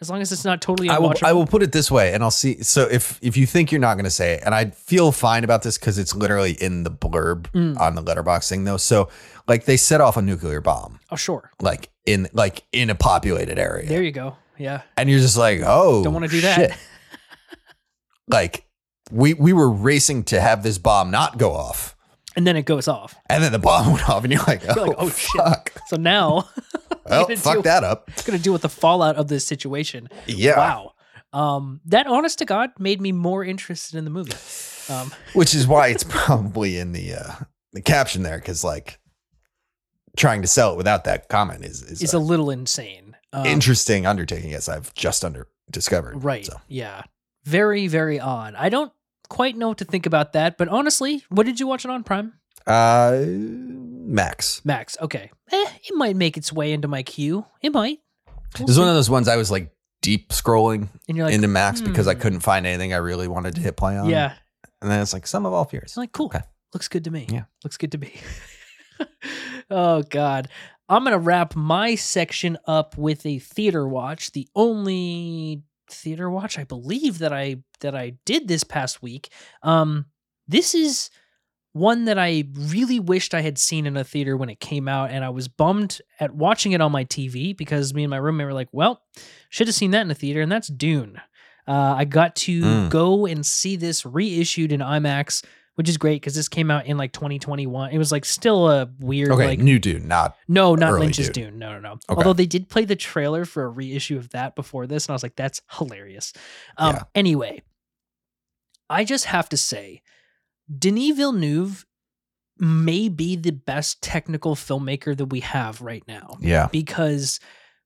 as 0.00 0.08
long 0.08 0.20
as 0.20 0.30
it's 0.30 0.44
not 0.44 0.60
totally 0.62 0.88
I 0.88 0.98
will 0.98 1.10
unwatchable. 1.10 1.22
I 1.26 1.32
will 1.32 1.46
put 1.46 1.62
it 1.62 1.72
this 1.72 1.90
way, 1.90 2.14
and 2.14 2.22
I'll 2.22 2.30
see. 2.30 2.62
So 2.62 2.82
if 2.90 3.18
if 3.22 3.36
you 3.36 3.46
think 3.46 3.72
you're 3.72 3.80
not 3.80 3.94
going 3.94 4.04
to 4.04 4.10
say 4.10 4.34
it, 4.34 4.42
and 4.44 4.54
I 4.54 4.66
feel 4.70 5.10
fine 5.12 5.42
about 5.44 5.62
this 5.62 5.76
because 5.78 5.98
it's 5.98 6.14
literally 6.14 6.52
in 6.52 6.84
the 6.84 6.90
blurb 6.90 7.50
Mm. 7.52 7.78
on 7.80 7.94
the 7.94 8.02
letterbox 8.02 8.48
thing, 8.48 8.64
though. 8.64 8.76
So 8.76 9.08
like 9.48 9.64
they 9.64 9.76
set 9.76 10.00
off 10.00 10.16
a 10.16 10.22
nuclear 10.22 10.60
bomb, 10.60 11.00
oh, 11.10 11.16
sure. 11.16 11.50
like 11.60 11.90
in 12.06 12.28
like 12.32 12.62
in 12.72 12.90
a 12.90 12.94
populated 12.94 13.58
area, 13.58 13.88
There 13.88 14.02
you 14.02 14.12
go. 14.12 14.36
Yeah. 14.56 14.82
and 14.96 15.08
you're 15.08 15.20
just 15.20 15.36
like, 15.36 15.60
oh, 15.64 16.02
Don't 16.04 16.12
wanna 16.14 16.28
do 16.28 16.40
that. 16.42 16.76
like 18.28 18.64
we 19.10 19.34
we 19.34 19.52
were 19.52 19.70
racing 19.70 20.24
to 20.24 20.40
have 20.40 20.62
this 20.62 20.78
bomb 20.78 21.10
not 21.10 21.38
go 21.38 21.52
off, 21.52 21.96
And 22.36 22.46
then 22.46 22.56
it 22.56 22.66
goes 22.66 22.88
off. 22.88 23.14
and 23.28 23.42
then 23.42 23.52
the 23.52 23.58
bomb 23.58 23.92
went 23.92 24.08
off, 24.08 24.22
and 24.24 24.32
you're 24.32 24.42
like, 24.46 24.62
oh, 24.68 24.74
You're 24.76 24.86
like, 24.88 24.96
oh, 24.98 25.10
shit. 25.10 25.72
So 25.86 25.96
now 25.96 26.48
well, 27.10 27.22
gonna 27.26 27.36
fuck 27.36 27.56
do- 27.56 27.62
that 27.62 27.84
up, 27.84 28.08
it's 28.08 28.22
going 28.24 28.36
to 28.36 28.42
deal 28.42 28.52
with 28.52 28.62
the 28.62 28.68
fallout 28.68 29.16
of 29.16 29.28
this 29.28 29.44
situation. 29.44 30.08
yeah. 30.26 30.56
Wow. 30.56 30.92
Um, 31.32 31.80
that 31.84 32.06
honest 32.06 32.38
to 32.38 32.44
God 32.46 32.70
made 32.78 33.00
me 33.02 33.12
more 33.12 33.44
interested 33.44 33.98
in 33.98 34.04
the 34.04 34.10
movie. 34.10 34.32
Um, 34.90 35.12
which 35.34 35.54
is 35.54 35.66
why 35.66 35.88
it's 35.88 36.04
probably 36.08 36.78
in 36.78 36.92
the 36.92 37.12
uh 37.14 37.32
the 37.74 37.82
caption 37.82 38.22
there 38.22 38.38
because 38.38 38.64
like 38.64 38.98
trying 40.16 40.40
to 40.40 40.48
sell 40.48 40.72
it 40.72 40.76
without 40.76 41.04
that 41.04 41.28
comment 41.28 41.64
is 41.64 41.82
is 41.82 42.00
it's 42.02 42.14
a 42.14 42.18
a 42.18 42.18
little 42.18 42.50
insane. 42.50 43.14
Um, 43.34 43.44
interesting 43.44 44.06
undertaking 44.06 44.54
as 44.54 44.68
I've 44.70 44.94
just 44.94 45.22
under 45.24 45.48
discovered. 45.70 46.24
Right. 46.24 46.46
So 46.46 46.58
Yeah. 46.66 47.02
Very, 47.44 47.86
very 47.88 48.18
odd. 48.18 48.54
I 48.56 48.70
don't 48.70 48.90
quite 49.28 49.54
know 49.56 49.68
what 49.68 49.78
to 49.78 49.84
think 49.84 50.06
about 50.06 50.32
that, 50.32 50.56
but 50.56 50.68
honestly, 50.68 51.22
what 51.28 51.44
did 51.44 51.60
you 51.60 51.66
watch 51.66 51.84
it 51.84 51.90
on 51.90 52.02
Prime? 52.04 52.32
Uh 52.68 53.24
Max. 54.08 54.64
Max. 54.64 54.96
Okay. 55.00 55.30
Eh, 55.52 55.66
it 55.84 55.94
might 55.94 56.16
make 56.16 56.36
its 56.36 56.52
way 56.52 56.72
into 56.72 56.88
my 56.88 57.02
queue. 57.02 57.44
It 57.60 57.72
might. 57.72 57.98
We'll 58.58 58.66
This 58.66 58.76
is 58.76 58.78
one 58.78 58.88
of 58.88 58.94
those 58.94 59.10
ones 59.10 59.28
I 59.28 59.36
was 59.36 59.50
like 59.50 59.70
deep 60.00 60.30
scrolling 60.30 60.88
like, 61.08 61.34
into 61.34 61.48
Max 61.48 61.80
because 61.80 62.08
I 62.08 62.14
hmm. 62.14 62.20
couldn't 62.20 62.40
find 62.40 62.66
anything 62.66 62.94
I 62.94 62.98
really 62.98 63.28
wanted 63.28 63.54
to 63.56 63.60
hit 63.60 63.76
play 63.76 63.98
on. 63.98 64.08
yeah. 64.08 64.34
And 64.80 64.90
then 64.90 65.02
it's 65.02 65.12
like 65.12 65.26
sum 65.26 65.44
of 65.44 65.52
all 65.52 65.64
fears. 65.64 65.84
It's 65.84 65.96
like, 65.96 66.12
cool. 66.12 66.26
Okay. 66.26 66.40
Looks 66.72 66.88
good 66.88 67.04
to 67.04 67.10
me. 67.10 67.26
Yeah. 67.28 67.44
Looks 67.64 67.76
good 67.76 67.92
to 67.92 67.98
me. 67.98 68.14
oh, 69.70 70.02
God. 70.02 70.48
I'm 70.88 71.02
going 71.02 71.12
to 71.12 71.18
wrap 71.18 71.56
my 71.56 71.96
section 71.96 72.56
up 72.66 72.96
with 72.96 73.26
a 73.26 73.40
theater 73.40 73.86
watch. 73.86 74.32
The 74.32 74.48
only 74.54 75.62
theater 75.90 76.30
watch 76.30 76.58
I 76.58 76.64
believe 76.64 77.18
that 77.18 77.32
I 77.32 77.56
that 77.80 77.94
I 77.94 78.10
did 78.26 78.46
this 78.46 78.62
past 78.62 79.00
week. 79.00 79.30
Um 79.62 80.04
this 80.46 80.74
is 80.74 81.08
one 81.72 82.06
that 82.06 82.18
I 82.18 82.44
really 82.54 82.98
wished 82.98 83.34
I 83.34 83.40
had 83.42 83.58
seen 83.58 83.86
in 83.86 83.96
a 83.96 84.04
theater 84.04 84.36
when 84.36 84.48
it 84.48 84.58
came 84.60 84.88
out 84.88 85.10
and 85.10 85.24
I 85.24 85.28
was 85.30 85.48
bummed 85.48 86.00
at 86.18 86.34
watching 86.34 86.72
it 86.72 86.80
on 86.80 86.90
my 86.92 87.04
TV 87.04 87.56
because 87.56 87.94
me 87.94 88.04
and 88.04 88.10
my 88.10 88.16
roommate 88.16 88.46
were 88.46 88.52
like, 88.54 88.68
"Well, 88.72 89.02
should 89.50 89.66
have 89.68 89.74
seen 89.76 89.90
that 89.92 90.00
in 90.02 90.10
a 90.10 90.14
theater." 90.14 90.40
And 90.40 90.50
that's 90.50 90.68
Dune. 90.68 91.20
Uh, 91.66 91.94
I 91.98 92.04
got 92.06 92.34
to 92.36 92.62
Mm. 92.62 92.88
go 92.90 93.26
and 93.26 93.44
see 93.44 93.76
this 93.76 94.06
reissued 94.06 94.72
in 94.72 94.80
IMAX, 94.80 95.44
which 95.74 95.88
is 95.88 95.98
great 95.98 96.22
because 96.22 96.34
this 96.34 96.48
came 96.48 96.70
out 96.70 96.86
in 96.86 96.96
like 96.96 97.12
2021. 97.12 97.90
It 97.92 97.98
was 97.98 98.10
like 98.10 98.24
still 98.24 98.70
a 98.70 98.88
weird 98.98 99.30
Okay, 99.32 99.46
like 99.48 99.58
new 99.58 99.78
Dune, 99.78 100.08
not 100.08 100.34
no, 100.48 100.74
not 100.74 100.98
Lynch's 100.98 101.28
Dune. 101.28 101.50
Dune. 101.50 101.58
No, 101.58 101.74
no, 101.74 101.80
no. 101.80 101.92
Okay. 101.92 102.00
Although 102.16 102.32
they 102.32 102.46
did 102.46 102.70
play 102.70 102.86
the 102.86 102.96
trailer 102.96 103.44
for 103.44 103.64
a 103.64 103.68
reissue 103.68 104.16
of 104.16 104.30
that 104.30 104.56
before 104.56 104.86
this, 104.86 105.04
and 105.06 105.10
I 105.10 105.14
was 105.14 105.22
like, 105.22 105.36
that's 105.36 105.60
hilarious. 105.72 106.32
Um, 106.78 106.94
Yeah. 106.96 107.02
Anyway, 107.14 107.62
I 108.90 109.04
just 109.04 109.26
have 109.26 109.48
to 109.50 109.56
say, 109.58 110.00
Denis 110.76 111.16
Villeneuve 111.16 111.86
may 112.58 113.08
be 113.08 113.36
the 113.36 113.52
best 113.52 114.02
technical 114.02 114.54
filmmaker 114.54 115.16
that 115.16 115.26
we 115.26 115.40
have 115.40 115.80
right 115.80 116.02
now 116.08 116.36
yeah. 116.40 116.68
because 116.72 117.38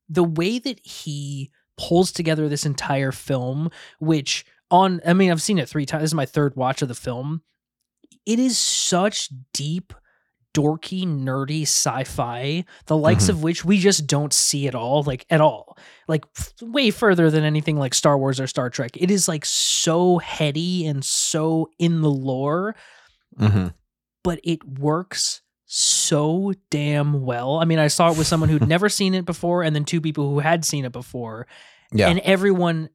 the 0.08 0.24
way 0.24 0.58
that 0.58 0.80
he 0.84 1.50
pulls 1.78 2.12
together 2.12 2.48
this 2.48 2.66
entire 2.66 3.12
film, 3.12 3.70
which 3.98 4.44
on, 4.70 5.00
I 5.06 5.12
mean, 5.12 5.30
I've 5.30 5.42
seen 5.42 5.58
it 5.58 5.68
three 5.68 5.86
times. 5.86 6.02
This 6.02 6.10
is 6.10 6.14
my 6.14 6.26
third 6.26 6.56
watch 6.56 6.82
of 6.82 6.88
the 6.88 6.94
film. 6.94 7.42
It 8.24 8.38
is 8.38 8.58
such 8.58 9.28
deep, 9.52 9.92
dorky, 10.54 11.04
nerdy 11.06 11.62
sci 11.62 12.04
fi, 12.04 12.64
the 12.86 12.96
likes 12.96 13.26
Mhm. 13.26 13.30
of 13.30 13.42
which 13.42 13.64
we 13.64 13.78
just 13.78 14.06
don't 14.06 14.32
see 14.32 14.66
at 14.68 14.74
all, 14.74 15.02
like 15.02 15.24
at 15.30 15.40
all. 15.40 15.76
Like 16.08 16.24
f- 16.38 16.52
way 16.60 16.90
further 16.90 17.30
than 17.30 17.44
anything 17.44 17.76
like 17.78 17.94
Star 17.94 18.18
Wars 18.18 18.38
or 18.40 18.46
Star 18.46 18.68
Trek. 18.70 18.90
It 18.96 19.10
is 19.10 19.28
like 19.28 19.44
so 19.44 20.18
heady 20.18 20.86
and 20.86 21.04
so 21.04 21.68
in 21.78 22.02
the 22.02 22.10
lore 22.10 22.74
hmm 23.38 23.68
but 24.24 24.38
it 24.44 24.62
works 24.78 25.40
so 25.66 26.52
damn 26.70 27.24
well. 27.24 27.56
I 27.58 27.64
mean, 27.64 27.78
I 27.78 27.88
saw 27.88 28.10
it 28.12 28.18
with 28.18 28.26
someone 28.26 28.48
who'd 28.50 28.68
never 28.68 28.88
seen 28.90 29.14
it 29.14 29.24
before, 29.24 29.62
and 29.62 29.74
then 29.74 29.84
two 29.84 30.00
people 30.02 30.28
who 30.30 30.38
had 30.40 30.64
seen 30.66 30.84
it 30.84 30.92
before, 30.92 31.46
Yeah. 31.92 32.08
and 32.08 32.18
everyone 32.20 32.90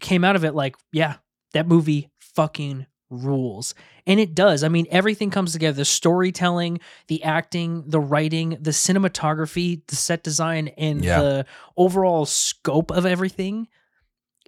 came 0.00 0.24
out 0.24 0.36
of 0.36 0.44
it 0.44 0.54
like, 0.54 0.76
yeah, 0.92 1.16
that 1.52 1.66
movie 1.66 2.08
fucking 2.34 2.86
rules. 3.10 3.74
And 4.06 4.18
it 4.20 4.34
does. 4.34 4.62
I 4.64 4.68
mean, 4.68 4.86
everything 4.90 5.30
comes 5.30 5.52
together 5.52 5.76
the 5.76 5.84
storytelling, 5.84 6.80
the 7.08 7.22
acting, 7.24 7.84
the 7.86 8.00
writing, 8.00 8.56
the 8.60 8.70
cinematography, 8.70 9.82
the 9.88 9.96
set 9.96 10.22
design, 10.22 10.68
and 10.78 11.04
Yeah. 11.04 11.20
the 11.20 11.46
overall 11.76 12.24
scope 12.24 12.90
of 12.90 13.04
everything. 13.04 13.68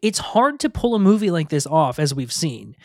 It's 0.02 0.18
hard 0.18 0.60
to 0.60 0.70
pull 0.70 0.94
a 0.94 0.98
movie 0.98 1.30
like 1.30 1.48
this 1.48 1.66
off, 1.66 1.98
as 1.98 2.14
we've 2.14 2.32
seen. 2.32 2.76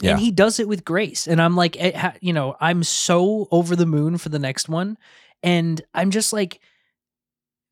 Yeah. 0.00 0.12
And 0.12 0.20
he 0.20 0.30
does 0.30 0.58
it 0.60 0.68
with 0.68 0.84
grace. 0.84 1.26
And 1.26 1.40
I'm 1.40 1.54
like, 1.56 1.76
it 1.76 1.96
ha- 1.96 2.14
you 2.20 2.32
know, 2.32 2.56
I'm 2.60 2.82
so 2.82 3.46
over 3.50 3.76
the 3.76 3.86
moon 3.86 4.18
for 4.18 4.28
the 4.28 4.38
next 4.38 4.68
one. 4.68 4.96
And 5.42 5.80
I'm 5.94 6.10
just 6.10 6.32
like, 6.32 6.60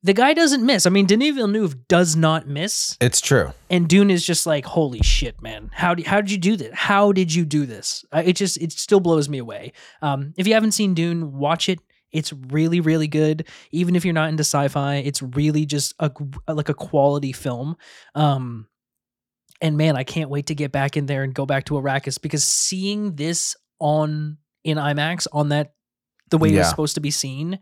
the 0.03 0.13
guy 0.13 0.33
doesn't 0.33 0.65
miss. 0.65 0.85
I 0.85 0.89
mean, 0.89 1.05
Denis 1.05 1.35
Villeneuve 1.35 1.87
does 1.87 2.15
not 2.15 2.47
miss. 2.47 2.97
It's 2.99 3.21
true. 3.21 3.53
And 3.69 3.87
Dune 3.87 4.09
is 4.09 4.25
just 4.25 4.45
like, 4.45 4.65
holy 4.65 5.01
shit, 5.01 5.41
man! 5.41 5.69
How 5.73 5.93
do, 5.93 6.03
how 6.03 6.21
did 6.21 6.31
you 6.31 6.37
do 6.37 6.55
this? 6.55 6.71
How 6.73 7.11
did 7.11 7.33
you 7.33 7.45
do 7.45 7.65
this? 7.65 8.03
It 8.13 8.33
just 8.33 8.57
it 8.61 8.71
still 8.71 8.99
blows 8.99 9.29
me 9.29 9.37
away. 9.37 9.73
Um, 10.01 10.33
if 10.37 10.47
you 10.47 10.53
haven't 10.53 10.71
seen 10.71 10.93
Dune, 10.93 11.33
watch 11.33 11.69
it. 11.69 11.79
It's 12.11 12.33
really 12.33 12.81
really 12.81 13.07
good. 13.07 13.47
Even 13.71 13.95
if 13.95 14.03
you're 14.03 14.13
not 14.13 14.29
into 14.29 14.41
sci-fi, 14.41 14.95
it's 14.95 15.21
really 15.21 15.65
just 15.65 15.93
a 15.99 16.11
like 16.47 16.69
a 16.69 16.73
quality 16.73 17.31
film. 17.31 17.77
Um, 18.15 18.67
and 19.61 19.77
man, 19.77 19.95
I 19.95 20.03
can't 20.03 20.29
wait 20.29 20.47
to 20.47 20.55
get 20.55 20.71
back 20.71 20.97
in 20.97 21.05
there 21.05 21.23
and 21.23 21.33
go 21.33 21.45
back 21.45 21.65
to 21.65 21.75
Arrakis 21.75 22.19
because 22.19 22.43
seeing 22.43 23.15
this 23.15 23.55
on 23.79 24.37
in 24.63 24.77
IMAX 24.77 25.27
on 25.31 25.49
that 25.49 25.73
the 26.31 26.37
way 26.37 26.53
it 26.53 26.57
was 26.57 26.69
supposed 26.69 26.95
to 26.95 27.01
be 27.01 27.11
seen. 27.11 27.59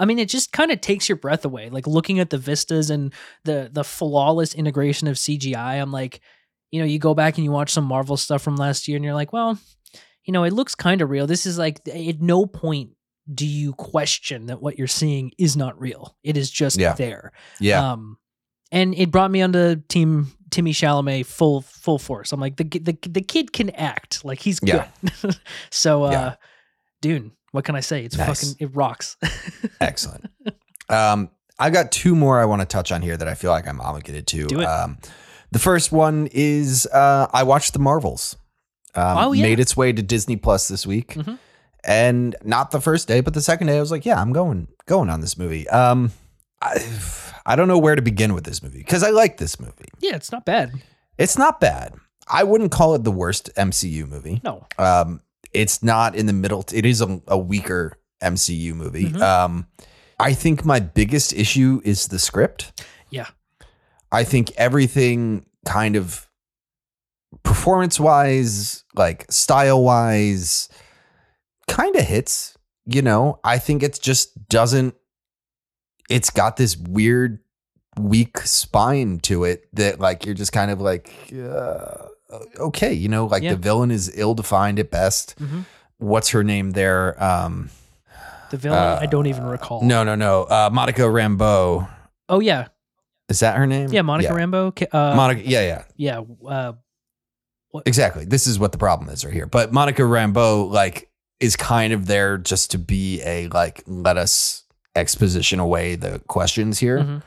I 0.00 0.04
mean, 0.06 0.18
it 0.18 0.28
just 0.28 0.50
kind 0.52 0.72
of 0.72 0.80
takes 0.80 1.08
your 1.08 1.16
breath 1.16 1.44
away. 1.44 1.70
Like 1.70 1.86
looking 1.86 2.18
at 2.18 2.30
the 2.30 2.38
vistas 2.38 2.90
and 2.90 3.12
the 3.44 3.68
the 3.72 3.84
flawless 3.84 4.54
integration 4.54 5.06
of 5.06 5.16
CGI. 5.16 5.80
I'm 5.80 5.92
like, 5.92 6.20
you 6.72 6.80
know, 6.80 6.86
you 6.86 6.98
go 6.98 7.14
back 7.14 7.36
and 7.36 7.44
you 7.44 7.52
watch 7.52 7.70
some 7.70 7.84
Marvel 7.84 8.16
stuff 8.16 8.42
from 8.42 8.56
last 8.56 8.88
year, 8.88 8.96
and 8.96 9.04
you're 9.04 9.14
like, 9.14 9.32
well, 9.32 9.58
you 10.24 10.32
know, 10.32 10.44
it 10.44 10.52
looks 10.52 10.74
kind 10.74 11.02
of 11.02 11.10
real. 11.10 11.26
This 11.26 11.46
is 11.46 11.58
like, 11.58 11.80
at 11.88 12.20
no 12.20 12.46
point 12.46 12.90
do 13.32 13.46
you 13.46 13.72
question 13.74 14.46
that 14.46 14.60
what 14.60 14.76
you're 14.78 14.88
seeing 14.88 15.30
is 15.38 15.56
not 15.56 15.80
real. 15.80 16.16
It 16.24 16.36
is 16.36 16.50
just 16.50 16.78
Yeah. 16.78 16.94
there. 16.94 17.30
Yeah. 17.60 17.92
Um, 17.92 18.18
and 18.72 18.94
it 18.94 19.10
brought 19.12 19.30
me 19.30 19.42
onto 19.42 19.76
Team 19.88 20.32
Timmy 20.50 20.72
Chalamet 20.72 21.26
full 21.26 21.60
full 21.60 21.98
force. 21.98 22.32
I'm 22.32 22.40
like, 22.40 22.56
the 22.56 22.64
the 22.64 22.96
the 23.08 23.20
kid 23.20 23.52
can 23.52 23.70
act. 23.70 24.24
Like 24.24 24.40
he's 24.40 24.58
good. 24.60 24.84
Yeah. 25.24 25.30
so, 25.70 26.04
uh, 26.04 26.10
Yeah. 26.10 26.34
dude, 27.02 27.30
what 27.52 27.64
can 27.64 27.74
I 27.76 27.80
say? 27.80 28.04
It's 28.04 28.16
Nice. 28.16 28.52
fucking 28.52 28.56
it 28.68 28.74
rocks. 28.76 29.16
Excellent. 29.80 30.26
Um, 30.88 31.30
I've 31.58 31.72
got 31.72 31.92
two 31.92 32.14
more 32.14 32.40
I 32.40 32.44
want 32.46 32.62
to 32.62 32.66
touch 32.66 32.90
on 32.92 33.02
here 33.02 33.16
that 33.16 33.28
I 33.28 33.34
feel 33.34 33.50
like 33.50 33.68
I'm 33.68 33.80
obligated 33.80 34.26
to. 34.28 34.46
Do 34.46 34.60
it. 34.60 34.64
Um, 34.64 34.98
the 35.52 35.58
first 35.58 35.92
one 35.92 36.28
is 36.32 36.86
uh, 36.86 37.26
I 37.32 37.42
watched 37.42 37.72
The 37.72 37.78
Marvels. 37.78 38.36
Um, 38.94 39.18
Oh, 39.18 39.32
yeah. 39.32 39.42
Made 39.42 39.60
its 39.60 39.76
way 39.76 39.92
to 39.92 40.02
Disney 40.02 40.36
Plus 40.36 40.68
this 40.68 40.86
week. 40.86 41.14
Mhm. 41.14 41.38
and 41.84 42.36
not 42.44 42.70
the 42.72 42.80
first 42.80 43.08
day, 43.08 43.20
but 43.20 43.32
the 43.34 43.40
second 43.40 43.66
day, 43.68 43.76
I 43.76 43.80
was 43.80 43.90
like, 43.90 44.04
yeah, 44.04 44.20
I'm 44.20 44.32
going 44.32 44.68
going 44.86 45.08
on 45.10 45.20
this 45.20 45.38
movie. 45.38 45.68
Um, 45.70 46.12
I 46.62 46.76
I 47.46 47.56
don't 47.56 47.68
know 47.68 47.78
where 47.78 47.94
to 47.96 48.02
begin 48.02 48.34
with 48.34 48.44
this 48.44 48.62
movie 48.62 48.78
because 48.78 49.02
I 49.02 49.10
like 49.10 49.38
this 49.38 49.58
movie. 49.58 49.88
Yeah, 50.00 50.14
it's 50.16 50.30
not 50.32 50.44
bad. 50.44 50.72
It's 51.18 51.38
not 51.38 51.58
bad. 51.60 51.94
I 52.28 52.44
wouldn't 52.44 52.70
call 52.70 52.94
it 52.94 53.02
the 53.04 53.10
worst 53.12 53.50
MCU 53.56 54.06
movie. 54.08 54.40
No. 54.44 54.66
Um, 54.78 55.20
it's 55.52 55.82
not 55.82 56.14
in 56.14 56.26
the 56.26 56.32
middle. 56.32 56.64
It 56.72 56.84
is 56.86 57.00
a, 57.00 57.20
a 57.26 57.38
weaker 57.38 57.98
MCU 58.22 58.74
movie. 58.74 59.06
Mhm. 59.06 59.20
Um, 59.20 59.66
I 60.18 60.34
think 60.34 60.64
my 60.64 60.80
biggest 60.80 61.32
issue 61.32 61.80
is 61.84 62.08
the 62.08 62.18
script. 62.18 62.84
Yeah. 63.10 63.28
I 64.12 64.24
think 64.24 64.52
everything 64.56 65.46
kind 65.66 65.96
of 65.96 66.28
performance 67.42 67.98
wise, 67.98 68.84
like 68.94 69.30
style 69.30 69.82
wise, 69.82 70.68
kind 71.68 71.96
of 71.96 72.04
hits. 72.04 72.56
You 72.86 73.02
know, 73.02 73.38
I 73.44 73.58
think 73.58 73.82
it 73.82 73.98
just 74.02 74.48
doesn't. 74.48 74.94
It's 76.08 76.30
got 76.30 76.56
this 76.56 76.76
weird, 76.76 77.38
weak 77.98 78.38
spine 78.38 79.20
to 79.20 79.44
it 79.44 79.68
that, 79.74 80.00
like, 80.00 80.26
you're 80.26 80.34
just 80.34 80.52
kind 80.52 80.72
of 80.72 80.80
like, 80.80 81.12
uh, 81.32 82.08
okay, 82.58 82.92
you 82.92 83.08
know, 83.08 83.26
like 83.26 83.42
Yeah. 83.42 83.50
the 83.52 83.56
villain 83.56 83.90
is 83.90 84.10
ill 84.14 84.34
defined 84.34 84.78
at 84.78 84.90
best. 84.90 85.34
Mhm. 85.40 85.64
What's 85.98 86.30
her 86.30 86.42
name 86.44 86.70
there? 86.72 87.22
Um, 87.22 87.70
The 88.50 88.56
villain, 88.56 88.78
I 89.00 89.06
don't 89.06 89.26
even 89.26 89.44
recall. 89.44 89.82
Uh, 89.82 89.86
no, 89.86 90.02
no, 90.04 90.14
no. 90.14 90.42
Uh, 90.44 90.70
Monica 90.72 91.02
Rambeau. 91.02 91.88
Oh 92.28 92.40
yeah, 92.40 92.66
Is 93.28 93.40
that 93.40 93.56
her 93.56 93.66
name? 93.66 93.88
yeah. 93.92 94.02
Monica 94.02 94.32
yeah. 94.32 94.38
Rambeau. 94.44 94.94
Uh, 94.94 95.14
Monica. 95.16 95.42
Yeah, 95.48 95.60
yeah. 95.62 95.82
yeah. 95.96 96.48
Uh, 96.48 96.72
Exactly. 97.86 98.24
This 98.24 98.48
is 98.48 98.58
what 98.58 98.72
the 98.72 98.78
problem 98.78 99.08
is 99.10 99.24
right 99.24 99.32
here. 99.32 99.46
But 99.46 99.72
Monica 99.72 100.02
Rambeau, 100.02 100.68
like, 100.70 101.08
is 101.38 101.54
kind 101.54 101.92
of 101.92 102.06
there 102.06 102.36
just 102.36 102.72
to 102.72 102.78
be 102.78 103.22
a 103.22 103.46
like, 103.48 103.82
let 103.86 104.16
us 104.16 104.64
exposition 104.96 105.60
away 105.60 105.94
the 105.94 106.18
questions 106.26 106.80
here. 106.80 106.98
mhm. 106.98 107.22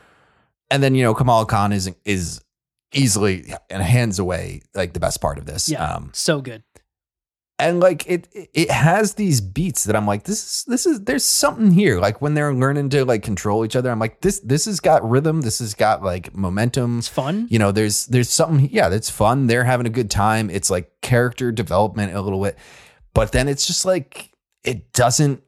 And 0.69 0.83
then, 0.83 0.95
you 0.95 1.03
know, 1.03 1.13
Kamal 1.13 1.45
Khan 1.45 1.71
is 1.71 1.89
is 2.03 2.41
easily 2.93 3.53
and 3.69 3.81
hands 3.83 4.19
away 4.19 4.61
like 4.73 4.93
the 4.93 4.99
best 4.99 5.21
part 5.21 5.37
of 5.37 5.45
this. 5.45 5.69
Yeah. 5.69 5.83
Um 5.95 6.11
So 6.13 6.41
good. 6.41 6.63
and 7.59 7.79
like 7.79 8.05
it 8.07 8.27
it 8.53 8.71
has 8.71 9.13
these 9.13 9.39
beats 9.41 9.83
that 9.85 9.95
I'm 9.95 10.07
like, 10.07 10.23
this 10.23 10.43
is 10.43 10.63
this 10.65 10.85
is 10.85 11.01
there's 11.01 11.23
something 11.23 11.71
here. 11.71 11.99
Like 11.99 12.21
when 12.21 12.33
they're 12.33 12.53
learning 12.53 12.89
to 12.89 13.05
like 13.05 13.23
control 13.23 13.63
each 13.63 13.75
other, 13.75 13.91
I'm 13.91 13.99
like, 13.99 14.21
this 14.21 14.39
this 14.39 14.65
has 14.65 14.79
got 14.79 15.07
rhythm, 15.07 15.41
this 15.41 15.59
has 15.59 15.73
got 15.73 16.03
like 16.03 16.33
momentum. 16.35 16.99
It's 16.99 17.07
fun. 17.07 17.47
you 17.49 17.59
know 17.59 17.71
there's 17.71 18.07
there's 18.07 18.29
something 18.29 18.69
yeah 18.71 18.89
that's 18.89 19.09
fun 19.09 19.47
they're 19.47 19.63
having 19.65 19.85
a 19.85 19.91
good 19.91 20.09
time 20.11 20.49
it's 20.49 20.69
like 20.69 20.91
character 21.01 21.51
development 21.51 22.15
a 22.15 22.21
little 22.21 22.41
bit 22.41 22.57
but 23.13 23.31
then 23.31 23.47
it's 23.47 23.67
just 23.67 23.85
like 23.85 24.31
it 24.63 24.91
doesn't 24.93 25.41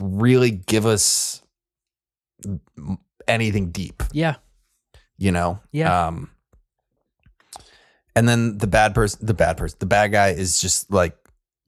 really 0.00 0.50
give 0.50 0.86
us 0.86 1.42
anything 3.28 3.70
deep 3.70 4.02
Yeah. 4.12 4.36
you 5.18 5.30
know 5.32 5.60
Yeah. 5.72 6.06
um 6.08 6.30
and 8.16 8.28
then 8.28 8.58
the 8.58 8.66
bad 8.66 8.94
person 8.94 9.24
the 9.24 9.34
bad 9.34 9.56
person 9.56 9.76
the 9.80 9.86
bad 9.86 10.08
guy 10.12 10.28
is 10.28 10.60
just 10.60 10.90
like 10.92 11.16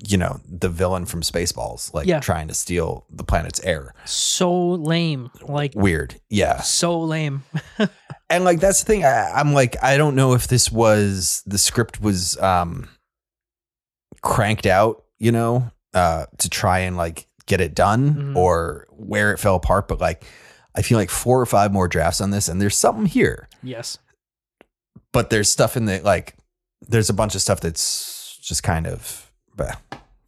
you 0.08 0.16
know 0.18 0.40
the 0.48 0.68
villain 0.68 1.06
from 1.06 1.20
spaceballs 1.22 1.94
like 1.94 2.06
Yeah. 2.06 2.18
trying 2.20 2.48
to 2.48 2.54
steal 2.54 3.04
the 3.08 3.22
planet's 3.24 3.60
air 3.60 3.94
So 4.04 4.70
lame. 4.70 5.30
Like 5.42 5.72
weird 5.76 6.20
yeah 6.28 6.60
so 6.62 7.00
lame. 7.00 7.44
and 8.30 8.42
like 8.44 8.58
that's 8.60 8.80
the 8.82 8.86
thing 8.86 9.04
I, 9.04 9.30
i'm 9.34 9.52
like 9.52 9.76
i 9.82 9.96
don't 9.96 10.16
know 10.16 10.32
if 10.34 10.48
this 10.48 10.72
was 10.72 11.42
the 11.46 11.58
script 11.58 12.00
was 12.00 12.36
um 12.38 12.88
cranked 14.22 14.66
out 14.66 15.04
you 15.18 15.32
know 15.32 15.70
uh 15.94 16.26
to 16.38 16.48
try 16.48 16.80
and 16.80 16.96
like 16.96 17.26
get 17.46 17.60
it 17.60 17.74
done 17.74 18.14
Mhm. 18.14 18.36
or 18.36 18.86
where 18.90 19.32
it 19.32 19.38
fell 19.38 19.56
apart 19.56 19.88
but 19.88 20.00
like 20.00 20.24
i 20.74 20.82
feel 20.82 20.96
like 20.98 21.10
four 21.10 21.40
or 21.40 21.46
five 21.46 21.72
more 21.72 21.88
drafts 21.88 22.20
on 22.20 22.30
this 22.30 22.48
and 22.48 22.60
there's 22.60 22.76
something 22.76 23.06
here 23.06 23.48
yes. 23.62 23.98
But 25.12 25.30
there's 25.30 25.50
stuff 25.50 25.76
in 25.76 25.84
the 25.86 26.00
like 26.00 26.36
there's 26.88 27.10
a 27.10 27.14
bunch 27.14 27.34
of 27.34 27.40
stuff 27.40 27.60
that's 27.60 28.38
just 28.42 28.62
kind 28.62 28.86
of 28.86 29.30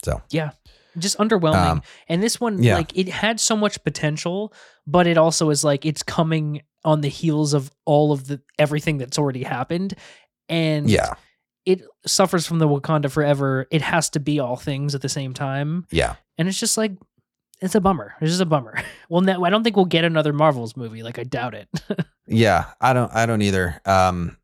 so 0.04 0.22
Yeah. 0.30 0.50
Just 0.96 1.18
underwhelming. 1.18 1.66
Um, 1.66 1.82
and 2.08 2.22
this 2.22 2.40
one, 2.40 2.62
yeah. 2.62 2.76
like, 2.76 2.96
it 2.96 3.08
had 3.08 3.40
so 3.40 3.56
much 3.56 3.82
potential, 3.82 4.52
but 4.86 5.08
it 5.08 5.18
also 5.18 5.50
is 5.50 5.64
like 5.64 5.84
it's 5.84 6.04
coming 6.04 6.62
on 6.84 7.00
the 7.00 7.08
heels 7.08 7.52
of 7.52 7.72
all 7.84 8.12
of 8.12 8.28
the 8.28 8.40
everything 8.58 8.98
that's 8.98 9.18
already 9.18 9.42
happened. 9.42 9.94
And 10.48 10.88
yeah 10.88 11.14
it 11.64 11.80
suffers 12.06 12.46
from 12.46 12.58
the 12.58 12.68
Wakanda 12.68 13.10
forever. 13.10 13.66
It 13.70 13.80
has 13.80 14.10
to 14.10 14.20
be 14.20 14.38
all 14.38 14.56
things 14.56 14.94
at 14.94 15.00
the 15.00 15.08
same 15.08 15.32
time. 15.32 15.86
yeah 15.90 16.16
And 16.36 16.46
it's 16.46 16.60
just 16.60 16.76
like 16.76 16.92
it's 17.62 17.74
a 17.74 17.80
bummer. 17.80 18.14
It's 18.20 18.30
just 18.30 18.42
a 18.42 18.46
bummer. 18.46 18.78
Well, 19.08 19.22
no, 19.22 19.44
I 19.44 19.50
don't 19.50 19.62
think 19.62 19.76
we'll 19.76 19.84
get 19.86 20.04
another 20.04 20.34
Marvels 20.34 20.76
movie. 20.76 21.02
Like 21.02 21.18
I 21.18 21.24
doubt 21.24 21.54
it. 21.54 21.68
yeah 22.26 22.66
i 22.80 22.94
don't 22.94 23.12
i 23.14 23.26
don't 23.26 23.42
either 23.42 23.80
um 23.84 24.36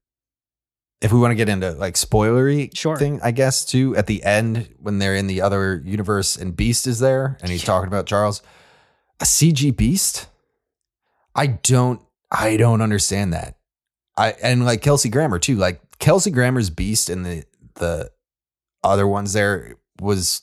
if 1.03 1.13
we 1.13 1.19
want 1.19 1.31
to 1.31 1.35
get 1.35 1.49
into 1.49 1.73
like 1.73 1.95
spoilery 1.95 2.75
Sure. 2.77 2.97
thing 2.97 3.21
i 3.23 3.31
guess 3.31 3.65
too 3.65 3.97
at 3.97 4.07
the 4.07 4.23
end 4.25 4.69
when 4.79 4.99
they're 4.99 5.15
in 5.17 5.27
the 5.27 5.41
other 5.41 5.83
universe 5.85 6.37
and 6.37 6.57
beast 6.57 6.87
is 6.87 6.99
there 6.99 7.39
and 7.41 7.51
he's 7.51 7.65
talking 7.65 7.89
about 7.89 8.07
charles 8.07 8.43
a 9.21 9.25
cg 9.25 9.77
beast 9.77 10.29
i 11.35 11.47
don't 11.47 12.01
i 12.31 12.57
don't 12.57 12.81
understand 12.83 13.33
that 13.33 13.57
i 14.17 14.33
and 14.43 14.65
like 14.65 14.83
kelsey 14.83 15.09
grammer 15.09 15.39
too 15.39 15.57
like 15.57 15.81
kelsey 15.99 16.31
grammer's 16.31 16.71
beast 16.71 17.09
and 17.11 17.25
the 17.25 17.45
the 17.75 18.11
other 18.85 19.07
ones 19.07 19.33
there 19.33 19.77
was 20.01 20.43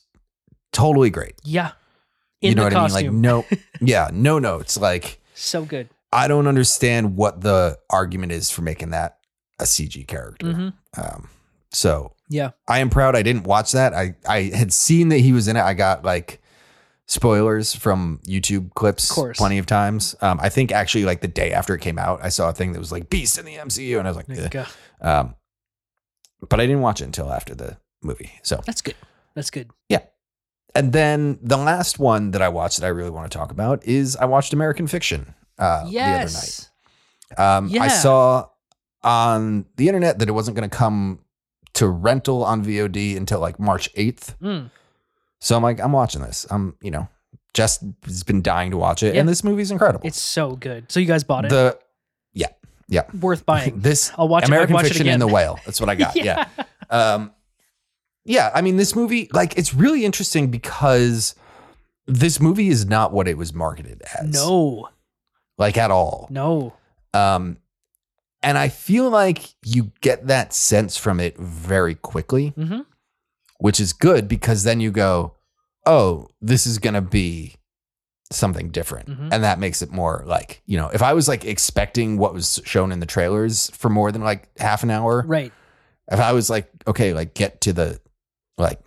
totally 0.72 1.10
great 1.10 1.36
yeah. 1.43 1.72
In 2.41 2.50
you 2.50 2.56
know 2.56 2.63
what 2.65 2.74
costume. 2.74 2.98
i 2.98 3.02
mean 3.02 3.13
like 3.13 3.50
no 3.52 3.58
yeah 3.82 4.10
no 4.13 4.38
notes 4.38 4.78
like 4.78 5.20
so 5.34 5.65
good. 5.65 5.89
I 6.12 6.28
don't 6.28 6.48
understand 6.48 7.15
what 7.15 7.41
the 7.41 7.78
argument 7.89 8.32
is 8.32 8.50
for 8.50 8.62
making 8.62 8.91
that 8.91 9.17
a 9.60 9.63
CG 9.63 10.08
character. 10.08 10.52
hmm 10.54 10.70
Um, 11.02 11.30
so 11.72 12.13
Yeah. 12.30 12.52
I 12.67 12.80
am 12.80 12.89
proud 12.89 13.15
I 13.15 13.24
didn't 13.24 13.43
watch 13.46 13.72
that. 13.74 13.93
I, 13.93 14.15
I 14.28 14.43
had 14.56 14.72
seen 14.74 15.10
that 15.10 15.20
he 15.20 15.34
was 15.34 15.48
in 15.48 15.56
it. 15.58 15.62
I 15.63 15.74
got 15.74 16.04
like 16.06 16.41
spoilers 17.06 17.74
from 17.76 18.20
YouTube 18.28 18.74
clips 18.74 19.10
Of 19.10 19.15
course. 19.15 19.38
plenty 19.38 19.58
of 19.58 19.65
times. 19.65 20.15
Um, 20.22 20.39
I 20.41 20.50
think 20.50 20.72
actually 20.72 21.06
like 21.06 21.22
the 21.22 21.28
day 21.28 21.52
after 21.54 21.74
it 21.76 21.80
came 21.82 21.98
out, 21.98 22.20
I 22.24 22.30
saw 22.30 22.50
a 22.50 22.54
thing 22.54 22.74
that 22.74 22.80
was 22.80 22.91
like 22.91 23.10
Beast 23.10 23.38
in 23.38 23.46
the 23.46 23.56
MCU, 23.56 23.98
and 24.00 24.08
I 24.08 24.12
was 24.12 24.17
like, 24.17 24.56
uh, 24.56 24.65
um, 25.02 25.36
but 26.50 26.60
I 26.60 26.65
didn't 26.65 26.82
watch 26.82 27.02
it 27.02 27.06
until 27.06 27.32
after 27.32 27.56
the 27.56 27.78
movie. 28.04 28.32
So 28.43 28.62
that's 28.65 28.82
good. 28.82 28.96
That's 29.36 29.50
good. 29.50 29.70
Yeah. 29.89 30.02
And 30.76 30.93
then 30.93 31.39
the 31.41 31.58
last 31.58 31.98
one 31.98 32.32
that 32.32 32.41
I 32.41 32.50
watched 32.50 32.80
that 32.80 32.86
I 32.86 32.89
really 32.89 33.10
want 33.10 33.32
to 33.32 33.36
talk 33.38 33.52
about 33.52 33.84
is 33.86 34.15
I 34.17 34.26
watched 34.26 34.54
American 34.54 34.86
Fiction 34.88 35.34
uh, 35.58 35.89
the 35.89 36.00
other 36.00 36.10
night. 36.20 36.26
yes. 36.26 36.70
Um, 37.38 37.72
I 37.80 37.88
saw 37.88 38.48
on 39.08 39.65
the 39.78 39.88
internet 39.88 40.20
that 40.20 40.28
it 40.28 40.34
wasn't 40.34 40.56
going 40.58 40.70
to 40.70 40.76
come 40.76 41.20
to 41.74 41.88
rental 41.88 42.43
on 42.43 42.63
VOD 42.63 43.15
until 43.17 43.39
like 43.39 43.60
March 43.60 43.93
8th. 43.93 44.36
Mm. 44.41 44.72
So 45.39 45.56
I'm 45.56 45.63
like, 45.63 45.80
I'm 45.80 45.91
watching 45.91 46.22
this. 46.22 46.46
I'm, 46.50 46.76
you 46.82 46.91
know, 46.91 47.08
Jess 47.54 47.84
has 48.06 48.24
been 48.24 48.41
dying 48.41 48.72
to 48.72 48.78
watch 48.78 49.04
it, 49.04 49.13
Yeah. 49.15 49.22
and 49.22 49.30
this 49.30 49.43
movie's 49.43 49.72
incredible. 49.72 50.06
It's 50.08 50.20
so 50.22 50.56
good. 50.56 50.91
So 50.91 51.00
you 51.00 51.06
guys 51.06 51.24
bought 51.24 51.46
it. 51.46 51.50
the 51.50 51.78
Yeah. 52.34 52.48
Yeah. 52.88 53.04
Worth 53.22 53.46
buying. 53.46 53.80
this 53.82 54.12
I'll 54.17 54.28
watch 54.28 54.46
American 54.48 54.74
it. 54.74 54.76
Watch 54.76 54.88
Fiction 54.88 55.08
it 55.08 55.12
and 55.12 55.22
the 55.22 55.28
Whale. 55.28 55.60
That's 55.65 55.80
what 55.80 55.89
I 55.89 55.96
got. 55.96 56.15
yeah. 56.24 56.48
Um, 56.89 57.32
yeah. 58.26 58.52
I 58.54 58.62
mean, 58.62 58.78
this 58.78 58.96
movie, 58.96 59.30
like, 59.34 59.58
it's 59.58 59.74
really 59.74 60.04
interesting 60.06 60.50
because 60.52 61.36
this 62.08 62.39
movie 62.39 62.70
is 62.70 62.86
not 62.86 63.12
what 63.13 63.28
it 63.28 63.38
was 63.38 63.54
marketed 63.54 64.02
as. 64.20 64.32
No. 64.34 64.89
like 65.58 65.78
at 65.78 65.91
all. 65.91 66.28
No. 66.32 66.74
Um, 67.13 67.58
and 68.43 68.58
I 68.58 68.69
feel 68.69 69.10
like 69.10 69.54
you 69.65 69.91
get 70.02 70.28
that 70.28 70.54
sense 70.54 70.97
from 70.97 71.19
it 71.19 71.38
very 71.38 71.95
quickly, 71.95 72.50
hmm 72.50 72.82
which 73.60 73.80
is 73.80 73.91
good 73.91 74.28
because 74.28 74.63
then 74.63 74.80
you 74.80 74.91
go, 74.91 75.34
oh, 75.88 76.28
this 76.39 76.67
is 76.67 76.78
going 76.78 76.93
to 76.93 77.02
be 77.02 77.56
something 78.32 78.69
different. 78.69 79.10
Mhm. 79.10 79.30
And 79.34 79.43
that 79.43 79.58
makes 79.58 79.82
it 79.82 79.91
more 79.91 80.21
like, 80.28 80.62
you 80.67 80.78
know, 80.78 80.89
if 80.89 81.02
I 81.02 81.13
was 81.13 81.28
like 81.28 81.43
expecting 81.43 82.19
what 82.19 82.36
was 82.36 82.60
shown 82.65 82.91
in 82.91 83.00
the 83.00 83.08
trailers 83.08 83.71
for 83.71 83.89
more 83.89 84.12
than 84.12 84.21
like 84.23 84.50
half 84.60 84.84
an 84.84 84.91
hour, 84.91 85.23
Right. 85.26 85.52
if 86.12 86.19
I 86.19 86.34
was 86.34 86.52
like, 86.52 86.69
okay, 86.86 87.13
like 87.13 87.34
get 87.34 87.62
to 87.62 87.73
the 87.73 88.00
like 88.60 88.80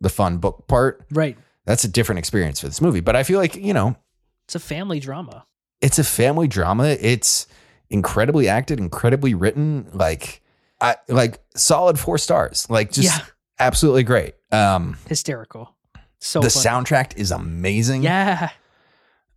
the 0.00 0.08
fun 0.08 0.38
book 0.38 0.68
part, 0.68 1.04
Right. 1.10 1.36
that's 1.64 1.82
a 1.82 1.88
different 1.88 2.20
experience 2.20 2.60
for 2.60 2.66
this 2.68 2.80
movie. 2.80 3.00
But 3.00 3.16
I 3.16 3.24
feel 3.24 3.40
like, 3.40 3.56
you 3.56 3.74
know, 3.74 3.96
It's 4.44 4.54
a 4.54 4.60
family 4.60 5.00
drama. 5.00 5.46
it's 5.80 5.98
a 5.98 6.04
family 6.04 6.46
drama. 6.46 6.84
It's 7.00 7.48
incredibly 7.90 8.48
acted, 8.48 8.78
incredibly 8.78 9.34
written, 9.34 9.88
like 9.92 10.42
I 10.80 10.96
like 11.08 11.40
solid 11.54 11.98
four 11.98 12.18
stars. 12.18 12.66
Like 12.68 12.92
just 12.92 13.08
yeah. 13.08 13.24
absolutely 13.58 14.02
great. 14.02 14.34
Um 14.52 14.96
Hysterical. 15.08 15.74
So 16.18 16.40
the 16.40 16.50
funny. 16.50 16.66
soundtrack 16.66 17.16
is 17.16 17.30
amazing. 17.30 18.02
Yeah. 18.02 18.50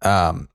Um 0.01 0.49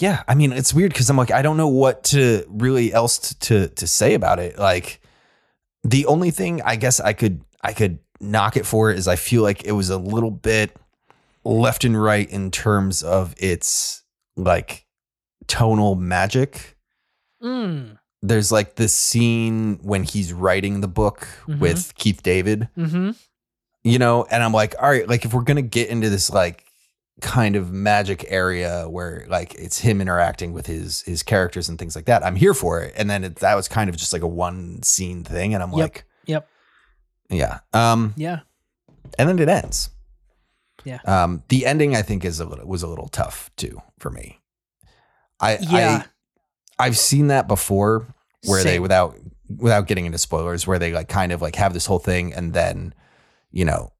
yeah, 0.00 0.22
I 0.28 0.34
mean 0.34 0.52
it's 0.52 0.74
weird 0.74 0.94
cuz 0.94 1.08
I'm 1.08 1.16
like 1.16 1.30
I 1.30 1.42
don't 1.42 1.56
know 1.56 1.68
what 1.68 2.04
to 2.04 2.44
really 2.48 2.92
else 2.92 3.18
to, 3.18 3.38
to 3.38 3.68
to 3.68 3.86
say 3.86 4.14
about 4.14 4.38
it. 4.38 4.58
Like 4.58 5.00
the 5.84 6.06
only 6.06 6.30
thing 6.30 6.60
I 6.62 6.76
guess 6.76 7.00
I 7.00 7.12
could 7.12 7.42
I 7.62 7.72
could 7.72 7.98
knock 8.20 8.56
it 8.56 8.66
for 8.66 8.90
is 8.90 9.08
I 9.08 9.16
feel 9.16 9.42
like 9.42 9.64
it 9.64 9.72
was 9.72 9.90
a 9.90 9.98
little 9.98 10.30
bit 10.30 10.76
left 11.44 11.84
and 11.84 12.00
right 12.00 12.28
in 12.28 12.50
terms 12.50 13.02
of 13.02 13.34
its 13.38 14.02
like 14.36 14.86
tonal 15.46 15.94
magic. 15.94 16.76
Mm. 17.42 17.98
There's 18.22 18.50
like 18.50 18.74
this 18.76 18.94
scene 18.94 19.78
when 19.82 20.02
he's 20.02 20.32
writing 20.32 20.80
the 20.80 20.88
book 20.88 21.28
Mhm. 21.46 21.58
with 21.60 21.94
Keith 21.94 22.22
David, 22.22 22.68
Mm-hmm. 22.76 23.10
you 23.84 23.98
know, 23.98 24.24
and 24.24 24.42
I'm 24.42 24.52
like, 24.52 24.74
all 24.82 24.90
right, 24.90 25.08
like 25.08 25.24
if 25.24 25.32
we're 25.32 25.42
gonna 25.42 25.62
get 25.62 25.88
into 25.88 26.10
this 26.10 26.28
like 26.30 26.64
kind 27.20 27.56
of 27.56 27.72
magic 27.72 28.24
area 28.28 28.88
where 28.88 29.24
like 29.28 29.54
it's 29.54 29.78
him 29.80 30.00
interacting 30.00 30.52
with 30.52 30.66
his 30.66 31.02
his 31.02 31.22
characters 31.22 31.68
and 31.68 31.78
things 31.78 31.94
like 31.96 32.06
that, 32.06 32.24
I'm 32.24 32.36
here 32.36 32.54
for 32.54 32.80
it. 32.82 32.92
And 32.96 33.08
then 33.08 33.24
it, 33.24 33.36
that 33.36 33.54
was 33.54 33.68
kind 33.68 33.88
of 33.90 33.96
just 33.96 34.12
like 34.12 34.22
a 34.22 34.26
one 34.28 34.82
scene 34.82 35.22
thing, 35.24 35.54
and 35.54 35.62
I'm 35.62 35.70
Yep. 35.72 35.78
like, 35.78 36.04
Yep. 36.26 36.48
yeah. 37.30 37.58
Um, 37.72 38.14
Yeah. 38.16 38.40
and 39.18 39.28
then 39.28 39.38
it 39.38 39.48
ends. 39.48 39.90
Yeah. 40.84 40.98
Um, 41.06 41.42
the 41.48 41.66
ending 41.66 41.94
I 41.96 42.02
think 42.02 42.24
is 42.24 42.40
a 42.40 42.44
little 42.44 42.66
was 42.66 42.82
a 42.82 42.88
little 42.88 43.08
tough 43.08 43.50
too 43.56 43.80
for 43.98 44.10
me. 44.10 44.40
I 45.40 45.58
Yeah. 45.58 46.02
I 46.04 46.04
I've 46.78 46.96
seen 46.98 47.28
that 47.28 47.48
before 47.48 48.14
where 48.46 48.62
they 48.64 48.78
without 48.78 49.16
without 49.56 49.86
getting 49.86 50.06
into 50.06 50.18
spoilers 50.18 50.66
where 50.66 50.78
they 50.78 50.92
like 50.92 51.08
kind 51.08 51.32
of 51.32 51.40
like 51.42 51.56
have 51.56 51.72
this 51.74 51.86
whole 51.86 51.98
thing 51.98 52.32
and 52.34 52.52
then 52.52 52.94
you 53.50 53.64
know 53.64 53.92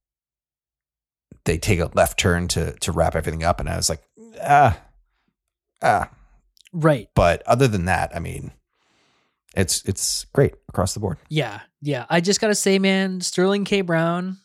they 1.45 1.59
take 1.59 1.81
a 1.81 1.91
left 1.95 2.19
turn 2.19 2.49
to 2.49 2.73
to 2.81 2.93
wrap 2.93 3.15
everything 3.17 3.43
up 3.43 3.59
and 3.61 3.69
I 3.69 3.77
was 3.77 3.89
like 3.89 4.03
ah 4.43 4.79
ah 5.83 6.11
Right. 6.73 7.09
but 7.15 7.43
other 7.47 7.67
than 7.67 7.87
that 7.87 8.15
I 8.15 8.19
mean 8.19 8.53
it's 9.57 9.83
it's 9.87 10.27
great 10.35 10.55
across 10.69 10.93
the 10.95 11.01
board. 11.01 11.17
Yeah. 11.31 11.61
Yeah. 11.81 12.05
I 12.11 12.21
just 12.21 12.41
gotta 12.41 12.55
say, 12.55 12.79
man, 12.79 13.21
Sterling 13.23 13.65
K. 13.65 13.81
Brown, 13.81 14.37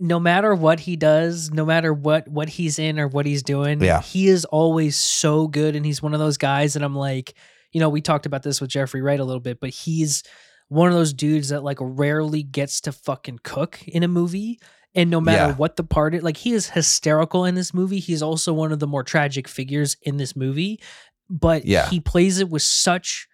no 0.00 0.18
matter 0.18 0.54
what 0.54 0.80
he 0.80 0.96
does, 0.96 1.50
no 1.52 1.64
matter 1.64 1.94
what 1.94 2.26
what 2.28 2.48
he's 2.48 2.78
in 2.80 2.98
or 2.98 3.06
what 3.06 3.24
he's 3.26 3.44
doing, 3.44 3.80
Yeah. 3.80 4.02
he 4.02 4.26
is 4.26 4.44
always 4.46 4.96
so 4.96 5.46
good. 5.46 5.76
And 5.76 5.86
he's 5.86 6.02
one 6.02 6.12
of 6.12 6.18
those 6.20 6.36
guys 6.36 6.74
that 6.74 6.82
I'm 6.82 6.96
like, 6.96 7.34
you 7.74 7.80
know, 7.80 7.90
we 7.90 8.00
talked 8.00 8.24
about 8.24 8.42
this 8.42 8.60
with 8.62 8.70
Jeffrey 8.70 9.02
Wright 9.02 9.20
a 9.20 9.24
little 9.24 9.40
bit, 9.40 9.60
but 9.60 9.68
he's 9.70 10.22
one 10.68 10.88
of 10.88 10.94
those 10.94 11.12
dudes 11.12 11.50
that 11.50 11.62
like 11.62 11.76
rarely 11.80 12.42
gets 12.42 12.80
to 12.82 12.92
fucking 12.92 13.40
cook 13.44 13.86
in 13.86 14.02
a 14.02 14.08
movie. 14.08 14.58
And 14.94 15.10
no 15.10 15.20
matter 15.20 15.48
Yeah. 15.50 15.54
what 15.56 15.76
the 15.76 15.84
part, 15.84 16.14
like 16.22 16.38
he 16.38 16.52
is 16.52 16.70
hysterical 16.70 17.44
in 17.44 17.54
this 17.56 17.74
movie. 17.74 17.98
He's 17.98 18.22
also 18.22 18.52
one 18.54 18.72
of 18.72 18.78
the 18.78 18.86
more 18.86 19.02
tragic 19.02 19.46
figures 19.48 19.96
in 20.02 20.16
this 20.16 20.34
movie, 20.34 20.80
but 21.28 21.66
Yeah. 21.66 21.90
he 21.90 22.00
plays 22.00 22.38
it 22.38 22.48
with 22.48 22.62
such 22.62 23.26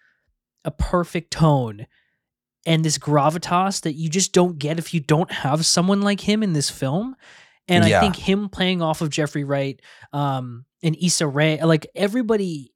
a 0.65 0.71
perfect 0.71 1.31
tone 1.31 1.85
and 2.65 2.83
this 2.83 2.97
gravitas 2.97 3.81
that 3.81 3.93
you 3.93 4.09
just 4.09 4.33
don't 4.33 4.57
get 4.59 4.77
if 4.79 4.93
you 4.93 4.99
don't 4.99 5.31
have 5.31 5.65
someone 5.65 6.01
like 6.01 6.21
him 6.21 6.43
in 6.43 6.53
this 6.53 6.69
film. 6.69 7.15
And 7.67 7.87
Yeah. 7.87 7.99
I 7.99 8.01
think 8.01 8.15
him 8.15 8.49
playing 8.49 8.81
off 8.81 9.01
of 9.01 9.09
Jeffrey 9.09 9.43
Wright 9.43 9.79
um, 10.13 10.65
and 10.83 10.95
Issa 11.01 11.27
Rae, 11.27 11.61
like 11.63 11.87
everybody, 11.95 12.70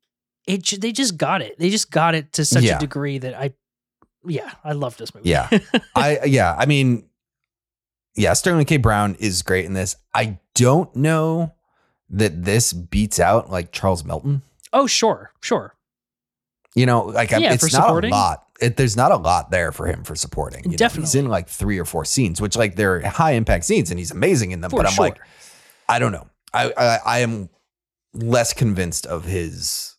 it 0.46 0.80
they 0.80 0.92
just 0.92 1.16
got 1.16 1.42
it. 1.42 1.58
They 1.58 1.70
just 1.70 1.90
got 1.90 2.14
it 2.14 2.32
to 2.34 2.44
such 2.44 2.64
Yeah. 2.64 2.76
a 2.76 2.80
degree 2.80 3.18
that 3.18 3.34
I, 3.34 3.52
yeah, 4.26 4.52
I 4.64 4.72
love 4.72 4.96
this 4.96 5.14
movie. 5.14 5.28
Yeah. 5.30 5.48
I 5.94 6.20
yeah, 6.24 6.54
I 6.58 6.66
mean, 6.66 7.08
yeah, 8.14 8.32
Sterling 8.32 8.64
K. 8.66 8.76
Brown 8.78 9.14
is 9.18 9.42
great 9.42 9.64
in 9.66 9.74
this. 9.74 9.96
I 10.14 10.38
don't 10.54 10.94
know 10.96 11.52
that 12.10 12.44
this 12.44 12.72
beats 12.72 13.18
out 13.20 13.50
like 13.50 13.72
Charles 13.72 14.04
Melton. 14.04 14.42
oh, 14.72 14.86
sure, 14.86 15.32
sure. 15.40 15.74
You 16.74 16.86
know, 16.86 17.02
like 17.02 17.30
Yeah, 17.30 17.52
it's 17.52 17.62
not 17.72 17.84
supporting. 17.84 18.12
a 18.12 18.14
lot. 18.14 18.46
It, 18.60 18.76
there's 18.76 18.96
not 18.96 19.10
a 19.12 19.16
lot 19.16 19.50
there 19.50 19.72
for 19.72 19.86
him 19.86 20.02
for 20.04 20.14
supporting. 20.14 20.70
you 20.70 20.76
know? 20.78 20.88
he's 20.88 21.14
in 21.14 21.28
like 21.28 21.48
three 21.48 21.78
or 21.78 21.84
four 21.84 22.04
scenes, 22.04 22.40
which 22.40 22.56
like 22.56 22.76
they're 22.76 23.00
high 23.06 23.32
impact 23.32 23.64
scenes, 23.64 23.90
and 23.90 23.98
he's 23.98 24.10
amazing 24.10 24.50
in 24.52 24.60
them. 24.60 24.70
For 24.70 24.78
but 24.78 24.86
I'm 24.86 24.92
sure. 24.92 25.04
like, 25.06 25.18
I 25.88 25.98
don't 25.98 26.12
know. 26.12 26.28
I 26.54 26.72
I, 26.76 26.98
I 27.04 27.18
am 27.20 27.48
less 28.14 28.52
convinced 28.52 29.04
of 29.06 29.24
his. 29.24 29.95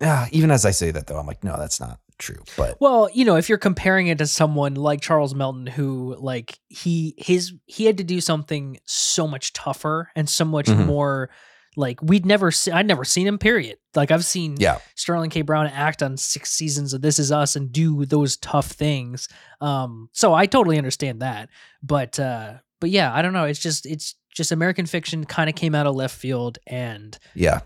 Yeah, 0.00 0.28
even 0.32 0.50
as 0.50 0.64
I 0.64 0.70
say 0.70 0.90
that 0.92 1.06
though, 1.06 1.18
I'm 1.18 1.26
like, 1.26 1.44
no, 1.44 1.56
that's 1.58 1.78
not 1.80 2.00
true. 2.18 2.42
But 2.56 2.78
Well, 2.80 3.08
you 3.12 3.24
know, 3.24 3.36
if 3.36 3.48
you're 3.48 3.58
comparing 3.58 4.06
it 4.08 4.18
to 4.18 4.26
someone 4.26 4.74
like 4.74 5.00
Charles 5.00 5.34
Melton, 5.34 5.66
who 5.66 6.16
like 6.18 6.58
he 6.68 7.14
his 7.18 7.52
he 7.66 7.84
had 7.86 7.98
to 7.98 8.04
do 8.04 8.20
something 8.20 8.78
so 8.86 9.26
much 9.26 9.52
tougher 9.52 10.10
and 10.16 10.28
so 10.28 10.44
much 10.44 10.66
Mhm. 10.66 10.86
more 10.86 11.30
like 11.76 12.02
we'd 12.02 12.26
never 12.26 12.50
see 12.50 12.70
I'd 12.72 12.86
never 12.86 13.04
seen 13.04 13.26
him, 13.26 13.38
period. 13.38 13.76
Like 13.94 14.10
I've 14.10 14.24
seen 14.24 14.56
yeah, 14.58 14.78
Sterling 14.96 15.30
K. 15.30 15.42
Brown 15.42 15.66
act 15.66 16.02
on 16.02 16.16
six 16.16 16.50
seasons 16.50 16.92
of 16.92 17.00
This 17.02 17.18
Is 17.18 17.30
Us 17.30 17.54
and 17.56 17.70
do 17.72 18.04
those 18.04 18.36
tough 18.36 18.66
things. 18.68 19.28
Um, 19.60 20.08
so 20.12 20.34
I 20.34 20.46
totally 20.46 20.78
understand 20.78 21.20
that. 21.22 21.48
But 21.82 22.18
uh, 22.18 22.54
but 22.80 22.90
yeah, 22.90 23.14
I 23.14 23.22
don't 23.22 23.32
know. 23.32 23.44
It's 23.44 23.60
just 23.60 23.86
it's 23.86 24.14
just 24.34 24.52
American 24.52 24.86
fiction 24.86 25.24
kind 25.24 25.48
of 25.48 25.56
came 25.56 25.74
out 25.74 25.86
of 25.86 25.94
left 25.94 26.16
field, 26.16 26.58
and 26.66 27.16
yeah, 27.34 27.60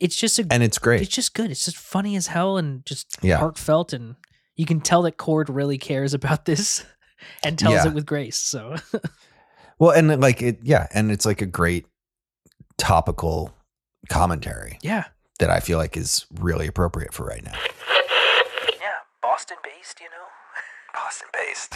it's 0.00 0.16
just 0.16 0.38
a 0.38 0.46
and 0.50 0.62
it's 0.62 0.78
great. 0.78 1.00
it's 1.02 1.14
just 1.14 1.34
good. 1.34 1.50
It's 1.50 1.64
just 1.64 1.76
funny 1.76 2.16
as 2.16 2.26
hell 2.28 2.56
and 2.58 2.84
just 2.86 3.16
Yeah. 3.22 3.38
heartfelt, 3.38 3.92
and 3.92 4.16
you 4.56 4.66
can 4.66 4.80
tell 4.80 5.02
that 5.02 5.16
Cord 5.16 5.48
really 5.50 5.78
cares 5.78 6.14
about 6.14 6.44
this 6.44 6.84
and 7.44 7.58
tells 7.58 7.74
Yeah. 7.84 7.88
it 7.88 7.94
with 7.94 8.06
grace. 8.06 8.36
So 8.38 8.76
Well, 9.78 9.90
and 9.90 10.20
like 10.20 10.40
it, 10.42 10.60
yeah, 10.62 10.86
and 10.94 11.10
it's 11.12 11.26
like 11.26 11.42
a 11.42 11.46
great 11.46 11.86
topical 12.78 13.52
commentary 14.08 14.78
yeah, 14.82 15.04
that 15.38 15.50
I 15.50 15.60
feel 15.60 15.76
like 15.78 15.96
is 15.96 16.24
really 16.40 16.66
appropriate 16.66 17.12
for 17.12 17.24
right 17.26 17.44
now. 17.44 17.58
yeah, 18.80 18.96
Boston 19.22 19.58
based, 19.62 20.00
you 20.00 20.06
know. 20.06 20.26
Boston 20.94 21.28
based. 21.34 21.74